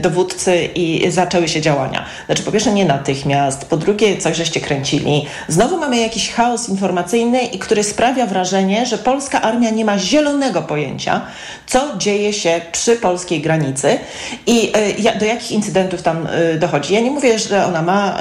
[0.02, 2.04] dowódcy i zaczęły się działania.
[2.26, 5.26] Znaczy po pierwsze nie natychmiast, po drugie coś żeście kręcili.
[5.48, 11.20] Znowu mamy jakiś chaos informacyjny, który sprawia wrażenie, że polska armia nie ma zielonego pojęcia,
[11.66, 13.98] co dzieje się przy polskiej granicy
[14.46, 14.72] i
[15.20, 16.28] do jakich incydentów tam
[16.60, 16.94] dochodzi.
[16.94, 18.18] Ja nie mówię, że ona ma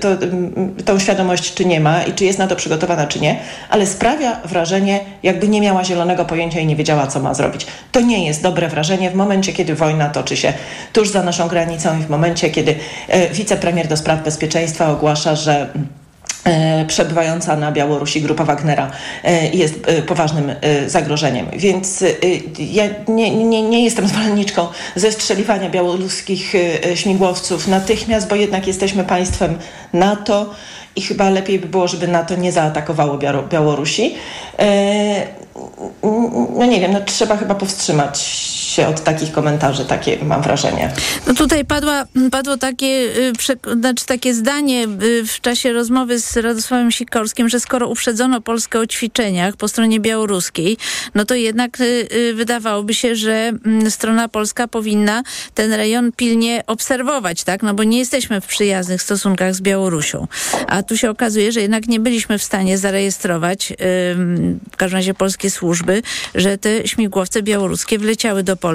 [0.00, 0.08] to,
[0.84, 3.38] tą świadomość, czy nie ma i czy jest na to przygotowana, czy nie,
[3.70, 7.66] ale sprawia wrażenie, jakby nie miała zielonego pojęcia i nie wiedziała, co ma zrobić.
[7.92, 8.75] To nie jest dobre wrażenie
[9.10, 10.52] w momencie, kiedy wojna toczy się
[10.92, 12.74] tuż za naszą granicą i w momencie, kiedy
[13.32, 15.68] wicepremier do spraw bezpieczeństwa ogłasza, że
[16.86, 18.90] przebywająca na Białorusi grupa Wagnera
[19.52, 19.74] jest
[20.06, 20.52] poważnym
[20.86, 21.46] zagrożeniem.
[21.56, 22.04] Więc
[22.58, 24.66] ja nie, nie, nie jestem zwolenniczką
[24.96, 26.52] zestrzeliwania białoruskich
[26.94, 29.58] śmigłowców natychmiast, bo jednak jesteśmy państwem
[29.92, 30.54] NATO
[30.96, 33.18] i chyba lepiej by było, żeby NATO nie zaatakowało
[33.50, 34.14] Białorusi.
[36.58, 38.46] No nie wiem, no trzeba chyba powstrzymać
[38.76, 40.92] się od takich komentarzy, takie mam wrażenie.
[41.26, 43.08] No tutaj padła, padło takie,
[43.80, 44.86] znaczy takie zdanie
[45.26, 50.76] w czasie rozmowy z Radosławem Sikorskim, że skoro uprzedzono Polskę o ćwiczeniach po stronie białoruskiej,
[51.14, 51.78] no to jednak
[52.34, 53.52] wydawałoby się, że
[53.88, 55.22] strona polska powinna
[55.54, 57.62] ten rejon pilnie obserwować, tak?
[57.62, 60.26] No bo nie jesteśmy w przyjaznych stosunkach z Białorusią.
[60.68, 63.72] A tu się okazuje, że jednak nie byliśmy w stanie zarejestrować,
[64.72, 66.02] w każdym razie polskie służby,
[66.34, 68.65] że te śmigłowce białoruskie wleciały do Polski.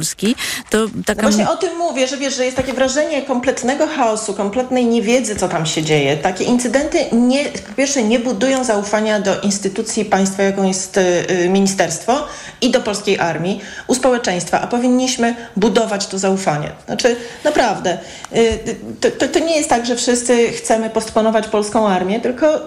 [0.69, 1.21] To taka...
[1.21, 5.35] No właśnie o tym mówię, że wiesz, że jest takie wrażenie kompletnego chaosu, kompletnej niewiedzy,
[5.35, 6.17] co tam się dzieje.
[6.17, 12.27] Takie incydenty nie, po pierwsze nie budują zaufania do instytucji państwa, jaką jest y, ministerstwo
[12.61, 16.71] i do polskiej armii, u społeczeństwa, a powinniśmy budować to zaufanie.
[16.85, 17.97] Znaczy naprawdę,
[18.35, 18.59] y,
[19.01, 22.59] to, to, to nie jest tak, że wszyscy chcemy postponować polską armię, tylko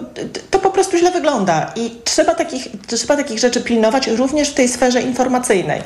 [0.51, 4.67] to po prostu źle wygląda i trzeba takich, trzeba takich rzeczy pilnować również w tej
[4.67, 5.81] sferze informacyjnej.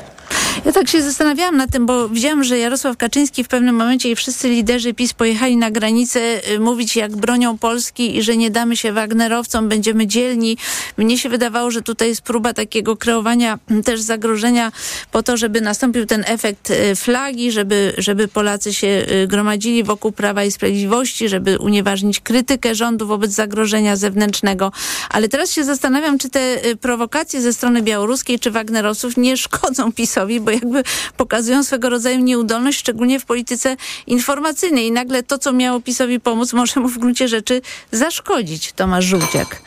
[0.64, 4.16] Ja tak się zastanawiałam nad tym, bo widziałam, że Jarosław Kaczyński w pewnym momencie i
[4.16, 6.20] wszyscy liderzy PiS pojechali na granicę
[6.50, 10.56] y, mówić, jak bronią Polski i że nie damy się Wagnerowcom, będziemy dzielni.
[10.96, 14.72] Mnie się wydawało, że tutaj jest próba takiego kreowania też zagrożenia
[15.12, 20.12] po to, żeby nastąpił ten efekt y, flagi, żeby, żeby Polacy się y, gromadzili wokół
[20.12, 24.72] Prawa i Sprawiedliwości, żeby unieważnić krytykę rządu wobec zagrożenia zewnętrznego.
[25.10, 30.40] Ale teraz się zastanawiam, czy te prowokacje ze strony białoruskiej czy Wagnerowców nie szkodzą PiSowi,
[30.40, 30.82] bo jakby
[31.20, 34.86] pokazują swego rodzaju nieudolność, szczególnie w polityce informacyjnej.
[34.86, 37.60] I nagle to, co miało PiSowi pomóc, może mu w gruncie rzeczy
[37.92, 38.72] zaszkodzić.
[38.72, 39.62] Tomasz Żółciak.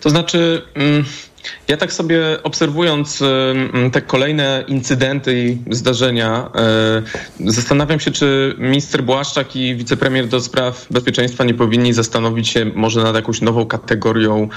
[0.00, 0.62] To znaczy...
[0.74, 1.04] Mm...
[1.68, 3.22] Ja tak sobie obserwując
[3.92, 6.50] te kolejne incydenty i zdarzenia,
[7.46, 13.02] zastanawiam się, czy minister Błaszczak i wicepremier do spraw bezpieczeństwa nie powinni zastanowić się może
[13.02, 14.48] nad jakąś nową kategorią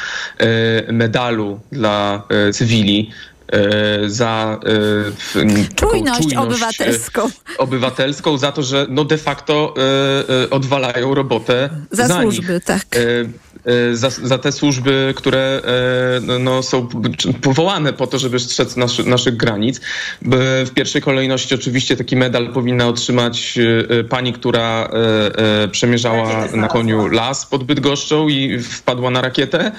[0.92, 2.24] medalu dla
[2.54, 3.12] cywili,
[4.08, 4.60] za
[5.34, 7.30] czujność, czujność obywatelską.
[7.58, 9.74] obywatelską, za to, że no de facto
[10.50, 12.64] odwalają robotę za, za służby, nich.
[12.64, 12.86] tak.
[13.94, 15.62] Za, za te służby, które
[16.40, 16.88] no, są
[17.42, 19.82] powołane po to, żeby strzec naszy, naszych granic.
[20.66, 23.60] W pierwszej kolejności oczywiście taki medal powinna otrzymać
[24.10, 24.90] pani, która
[25.72, 29.72] przemierzała na koniu las pod Bydgoszczą i wpadła na rakietę,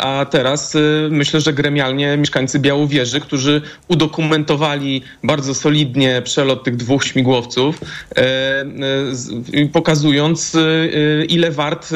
[0.00, 0.76] a teraz
[1.10, 7.80] myślę, że gremialnie mieszkańcy Białowieży, którzy udokumentowali bardzo solidnie przelot tych dwóch śmigłowców,
[9.72, 10.56] pokazując
[11.28, 11.90] ile wart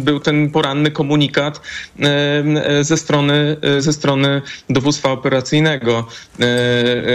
[0.00, 1.60] był ten poranny komunikat
[2.80, 6.06] ze strony, ze strony dowództwa operacyjnego,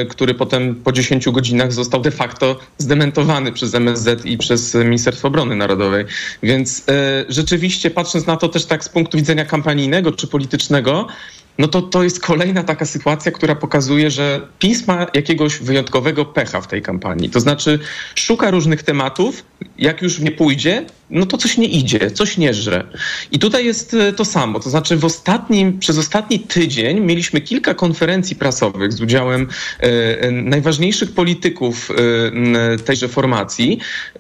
[0.10, 5.56] który potem po 10 godzinach został de facto zdementowany przez MSZ i przez Ministerstwo Obrony
[5.56, 6.06] Narodowej.
[6.44, 6.86] Więc
[7.30, 11.08] rzeczywiście patrząc na to też tak z punktu widzenia kampanijnego czy politycznego,
[11.58, 16.62] no to to jest kolejna taka sytuacja, która pokazuje, że PiS ma jakiegoś wyjątkowego pecha
[16.62, 17.30] w tej kampanii.
[17.30, 17.80] To znaczy
[18.16, 19.44] szuka różnych tematów,
[19.78, 22.84] jak już nie pójdzie, no to coś nie idzie, coś nie żre.
[23.32, 24.60] I tutaj jest e, to samo.
[24.60, 29.48] To znaczy w ostatnim, przez ostatni tydzień mieliśmy kilka konferencji prasowych z udziałem
[29.80, 33.80] e, e najważniejszych polityków e, tejże formacji,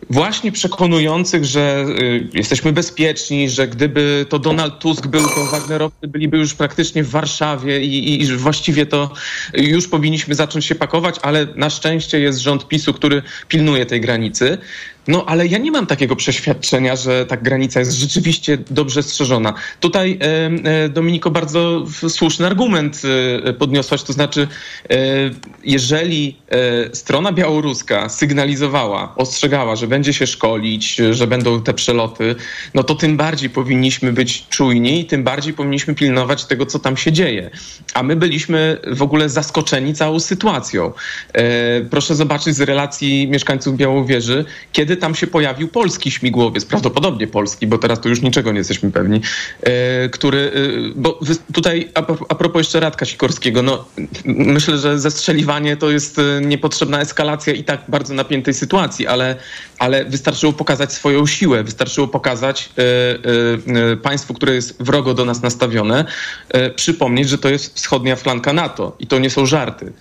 [0.10, 6.38] właśnie przekonujących, że e, jesteśmy bezpieczni, że gdyby to Donald Tusk był, to Wagnerowcy byliby
[6.38, 9.14] już praktycznie w Warszawie i, i właściwie to
[9.54, 14.58] już powinniśmy zacząć się pakować, ale na szczęście jest rząd PiSu, który pilnuje tej granicy.
[15.08, 19.54] No ale ja nie mam takiego przeświadczenia, że ta granica jest rzeczywiście dobrze strzeżona.
[19.80, 20.20] Tutaj
[20.64, 23.02] e, Dominiko bardzo słuszny argument
[23.44, 24.48] e, podniosłaś, to znaczy
[24.90, 24.96] e,
[25.64, 26.38] jeżeli
[26.94, 32.36] strona białoruska sygnalizowała, ostrzegała, że będzie się szkolić, że będą te przeloty,
[32.74, 36.98] no to tym bardziej powinniśmy być czujni i tym bardziej powinniśmy pilnować tego, co tam
[36.98, 37.50] się dzieje.
[37.94, 40.92] A my byliśmy w ogóle zaskoczeni całą sytuacją.
[41.90, 47.78] Proszę zobaczyć z relacji mieszkańców Białowieży, kiedy tam się pojawił polski śmigłowiec, prawdopodobnie polski, bo
[47.78, 49.22] teraz to już niczego nie jesteśmy pewni,
[49.62, 50.52] e, który, e,
[50.96, 51.20] bo
[51.54, 53.86] tutaj a, a propos jeszcze Radka Sikorskiego, no
[54.26, 59.36] myślę, że zestrzeliwanie to jest e, niepotrzebna eskalacja i tak bardzo napiętej sytuacji, ale,
[59.80, 62.70] ale wystarczyło pokazać swoją siłę, wystarczyło pokazać
[64.04, 66.06] państwu, które jest wrogo do nas nastawione,
[66.76, 69.94] przypomnieć, że to jest wschodnia flanka NATO i to nie są żarty.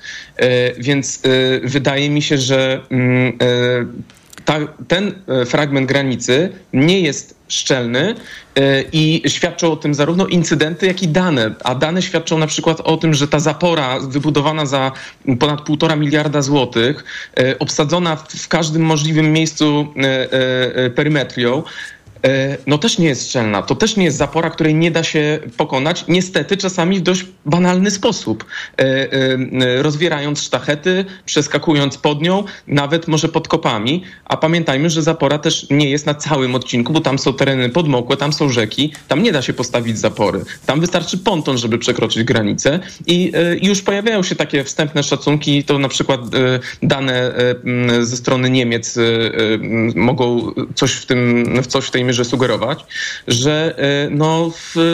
[0.79, 1.23] Więc
[1.63, 3.39] wydaje mi się, że mm,
[4.47, 8.15] ta, ten e, fragment granicy nie jest szczelny
[8.57, 11.55] e, i świadczą o tym zarówno incydenty, jak i dane.
[11.65, 14.93] A dane świadczą na przykład o tym, że ta zapora wybudowana za
[15.39, 17.05] ponad półtora miliarda złotych,
[17.39, 19.95] e, obsadzona w każdym możliwym miejscu
[20.95, 21.63] perymetrią,
[22.67, 23.63] no też nie jest szczelna.
[23.63, 27.91] To też nie jest zapora, której nie da się pokonać, niestety czasami w dość banalny
[27.91, 28.45] sposób.
[28.79, 34.03] E, e, rozwierając sztachety, przeskakując pod nią, nawet może pod kopami.
[34.25, 38.17] A pamiętajmy, że zapora też nie jest na całym odcinku, bo tam są tereny podmokłe,
[38.17, 40.45] tam są rzeki, tam nie da się postawić zapory.
[40.67, 45.89] Tam wystarczy ponton, żeby przekroczyć granicę i już pojawiają się takie wstępne szacunki, to na
[45.89, 46.21] przykład
[46.83, 47.35] dane
[48.01, 48.99] ze strony Niemiec
[49.95, 52.85] mogą coś w tym, w coś w tej mierze sugerować,
[53.29, 54.51] że e, no,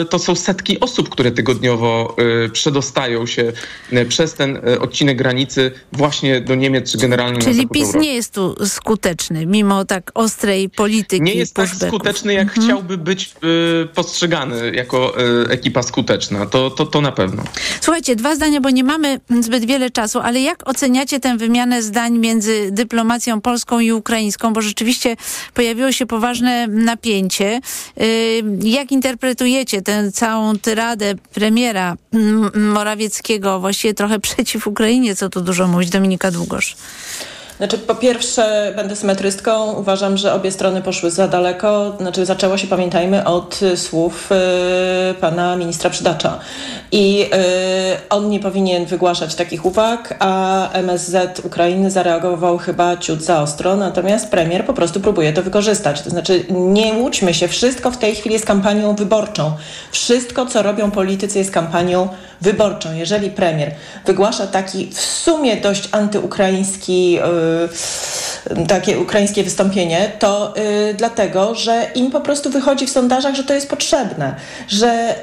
[0.09, 2.15] to są setki osób, które tygodniowo
[2.45, 3.53] e, przedostają się
[3.91, 8.33] e, przez ten odcinek granicy właśnie do Niemiec czy generalnie Czyli na PiS nie jest
[8.33, 11.21] tu skuteczny, mimo tak ostrej polityki.
[11.21, 12.67] Nie jest tak skuteczny, jak mhm.
[12.67, 13.33] chciałby być
[13.95, 15.13] postrzegany jako
[15.49, 16.45] ekipa skuteczna.
[16.45, 17.43] To, to, to na pewno.
[17.81, 22.17] Słuchajcie, dwa zdania, bo nie mamy zbyt wiele czasu, ale jak oceniacie tę wymianę zdań
[22.17, 24.53] między dyplomacją polską i ukraińską?
[24.53, 25.15] Bo rzeczywiście
[25.53, 27.61] pojawiło się poważne napięcie napięcie.
[28.01, 31.95] Y, jak interpretujecie tę całą tyradę premiera
[32.55, 36.75] Morawieckiego, właściwie trochę przeciw Ukrainie, co tu dużo mówić, Dominika Długosz?
[37.63, 39.73] Znaczy, po pierwsze, będę symetrystką.
[39.73, 41.95] Uważam, że obie strony poszły za daleko.
[41.99, 44.29] Znaczy, zaczęło się, pamiętajmy, od słów
[45.11, 46.39] y, pana ministra Przydacza.
[46.91, 53.41] I y, on nie powinien wygłaszać takich uwag, a MSZ Ukrainy zareagował chyba ciut za
[53.41, 56.01] ostro, natomiast premier po prostu próbuje to wykorzystać.
[56.01, 59.51] To znaczy, nie łudźmy się, wszystko w tej chwili jest kampanią wyborczą.
[59.91, 62.32] Wszystko, co robią politycy, jest kampanią wyborczą.
[62.93, 63.71] Jeżeli premier
[64.05, 72.11] wygłasza taki w sumie dość antyukraiński, yy, takie ukraińskie wystąpienie, to yy, dlatego, że im
[72.11, 74.35] po prostu wychodzi w sondażach, że to jest potrzebne,
[74.67, 75.15] że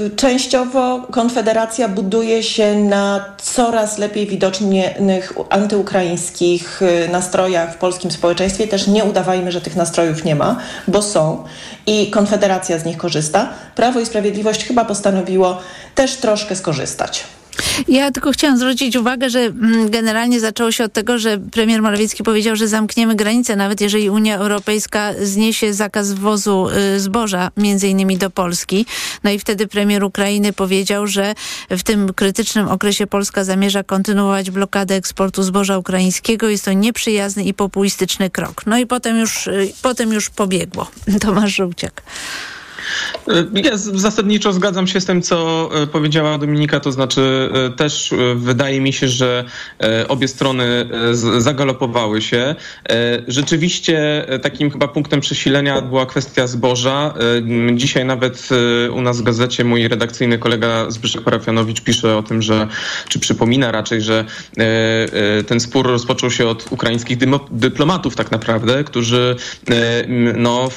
[0.00, 8.68] yy, częściowo Konfederacja buduje się na coraz lepiej widocznych antyukraińskich y, nastrojach w polskim społeczeństwie.
[8.68, 10.56] Też nie udawajmy, że tych nastrojów nie ma,
[10.88, 11.44] bo są
[11.86, 13.48] i Konfederacja z nich korzysta.
[13.74, 15.60] Prawo i Sprawiedliwość chyba postanowiło
[15.94, 16.65] też troszkę skorzystać.
[17.88, 22.22] Ja tylko chciałam zwrócić uwagę, że mm, generalnie zaczęło się od tego, że premier Morawiecki
[22.22, 28.16] powiedział, że zamkniemy granice, nawet jeżeli Unia Europejska zniesie zakaz wwozu y, zboża, między innymi
[28.16, 28.86] do Polski.
[29.24, 31.34] No i wtedy premier Ukrainy powiedział, że
[31.70, 36.48] w tym krytycznym okresie Polska zamierza kontynuować blokadę eksportu zboża ukraińskiego.
[36.48, 38.66] Jest to nieprzyjazny i populistyczny krok.
[38.66, 40.90] No i potem już, y, potem już pobiegło.
[41.20, 42.02] Tomasz Żółciak.
[43.54, 48.80] Ja zasadniczo zgadzam się z tym, co e, powiedziała Dominika, to znaczy e, też wydaje
[48.80, 49.44] mi się, że
[50.08, 50.88] obie strony
[51.38, 52.54] zagalopowały się.
[53.28, 57.14] Rzeczywiście takim chyba punktem przesilenia była kwestia zboża.
[57.74, 58.48] Dzisiaj nawet
[58.92, 62.68] u nas w gazecie mój redakcyjny kolega Zbyszek Parafianowicz pisze o tym, że,
[63.08, 64.24] czy przypomina raczej, że
[65.46, 67.18] ten spór rozpoczął się od ukraińskich
[67.50, 69.36] dyplomatów tak naprawdę, którzy
[70.36, 70.68] no,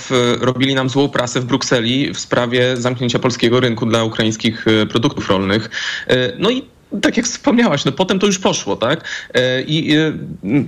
[0.41, 5.29] robili nam złą prasę w Brukseli w sprawie zamknięcia polskiego rynku dla ukraińskich e, produktów
[5.29, 5.69] rolnych.
[6.07, 6.63] E, no i
[7.01, 9.03] tak jak wspomniałaś, no potem to już poszło, tak?
[9.33, 9.95] E, I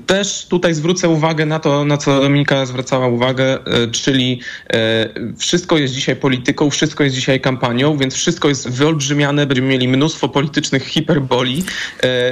[0.08, 3.60] też tutaj zwrócę uwagę na to, na co Dominika zwracała uwagę,
[3.92, 4.42] czyli
[5.38, 10.30] wszystko jest dzisiaj polityką, wszystko jest dzisiaj kampanią, więc wszystko jest wyolbrzymiane, będziemy mieli mnóstwo
[10.30, 11.64] politycznych hiperboli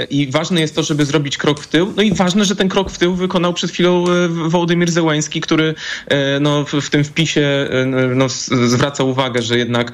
[0.09, 1.93] i ważne jest to, żeby zrobić krok w tył.
[1.97, 5.75] No i ważne, że ten krok w tył wykonał przed chwilą Wołodymir Zełański, który
[6.41, 7.69] no, w tym wpisie
[8.15, 8.29] no,
[8.67, 9.91] zwraca uwagę, że jednak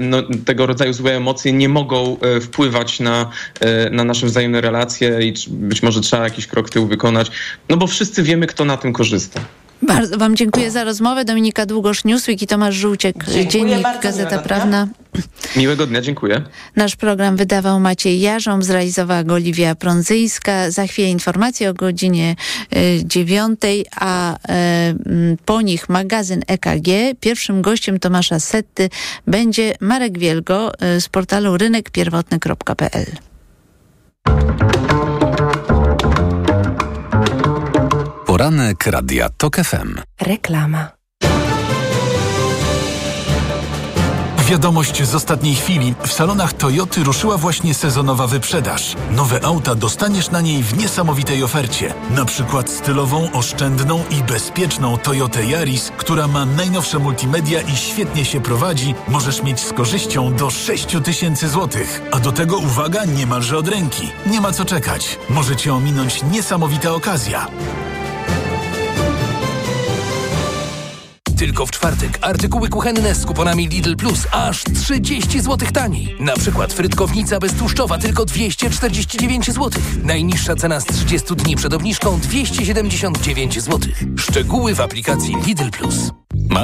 [0.00, 3.17] no, tego rodzaju złe emocje nie mogą wpływać na
[3.60, 7.30] E, na, nasze wzajemne relacje i być może trzeba jakiś krok tył wykonać,
[7.68, 9.40] no bo wszyscy wiemy, kto na tym korzysta.
[9.82, 11.24] Bardzo Wam dziękuję za rozmowę.
[11.24, 14.88] Dominika Długosz, Newsweek i Tomasz Żółciek, dziękuję Dziennik bardzo, Gazeta Prawna.
[15.56, 16.42] Miłego dnia, dziękuję.
[16.76, 19.76] Nasz program wydawał Maciej Jarząb, zrealizowała go Oliwia.
[20.68, 22.36] Za chwilę informacje o godzinie
[22.76, 24.38] y, dziewiątej, a y,
[25.44, 26.88] po nich magazyn EKG.
[27.20, 28.90] Pierwszym gościem Tomasza Setty
[29.26, 33.06] będzie Marek Wielgo y, z portalu rynekpierwotny.pl.
[38.38, 40.00] Poranek Radia TOK FM.
[40.20, 40.88] Reklama.
[44.38, 45.94] Wiadomość z ostatniej chwili.
[46.06, 48.96] W salonach Toyoty ruszyła właśnie sezonowa wyprzedaż.
[49.10, 51.94] Nowe auta dostaniesz na niej w niesamowitej ofercie.
[52.10, 58.40] Na przykład stylową, oszczędną i bezpieczną Toyotę Yaris, która ma najnowsze multimedia i świetnie się
[58.40, 62.02] prowadzi, możesz mieć z korzyścią do 6 tysięcy złotych.
[62.12, 64.08] A do tego uwaga niemalże od ręki.
[64.26, 65.18] Nie ma co czekać.
[65.30, 67.46] Możecie ominąć niesamowita okazja.
[71.38, 76.16] Tylko w czwartek artykuły kuchenne z kuponami Lidl Plus aż 30 zł taniej.
[76.20, 79.70] Na przykład frytkownica beztłuszczowa tylko 249 zł.
[80.02, 83.80] Najniższa cena z 30 dni przed obniżką 279 zł.
[84.18, 86.10] Szczegóły w aplikacji Lidl Plus.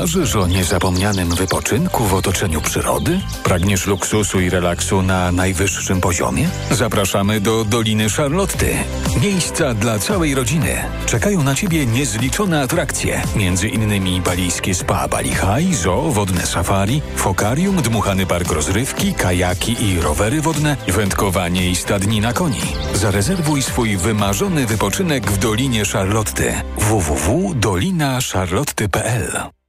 [0.04, 3.20] Marzysz o niezapomnianym wypoczynku w otoczeniu przyrody?
[3.44, 6.48] Pragniesz luksusu i relaksu na najwyższym poziomie?
[6.70, 8.76] Zapraszamy do Doliny Charlotty.
[9.22, 10.84] Miejsca dla całej rodziny.
[11.06, 17.82] Czekają na Ciebie niezliczone atrakcje, między innymi balijskie spa Bali High, zoo, wodne safari, fokarium,
[17.82, 22.60] dmuchany park rozrywki, kajaki i rowery wodne, wędkowanie i stadni na koni.
[22.94, 26.54] Zarezerwuj swój wymarzony wypoczynek w Dolinie Charlotty.
[26.78, 29.63] www.dolinacharlotty.pl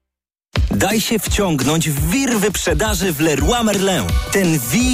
[0.72, 4.04] Daj się wciągnąć w wir wyprzedaży w Leroy Merlin.
[4.32, 4.76] Ten wir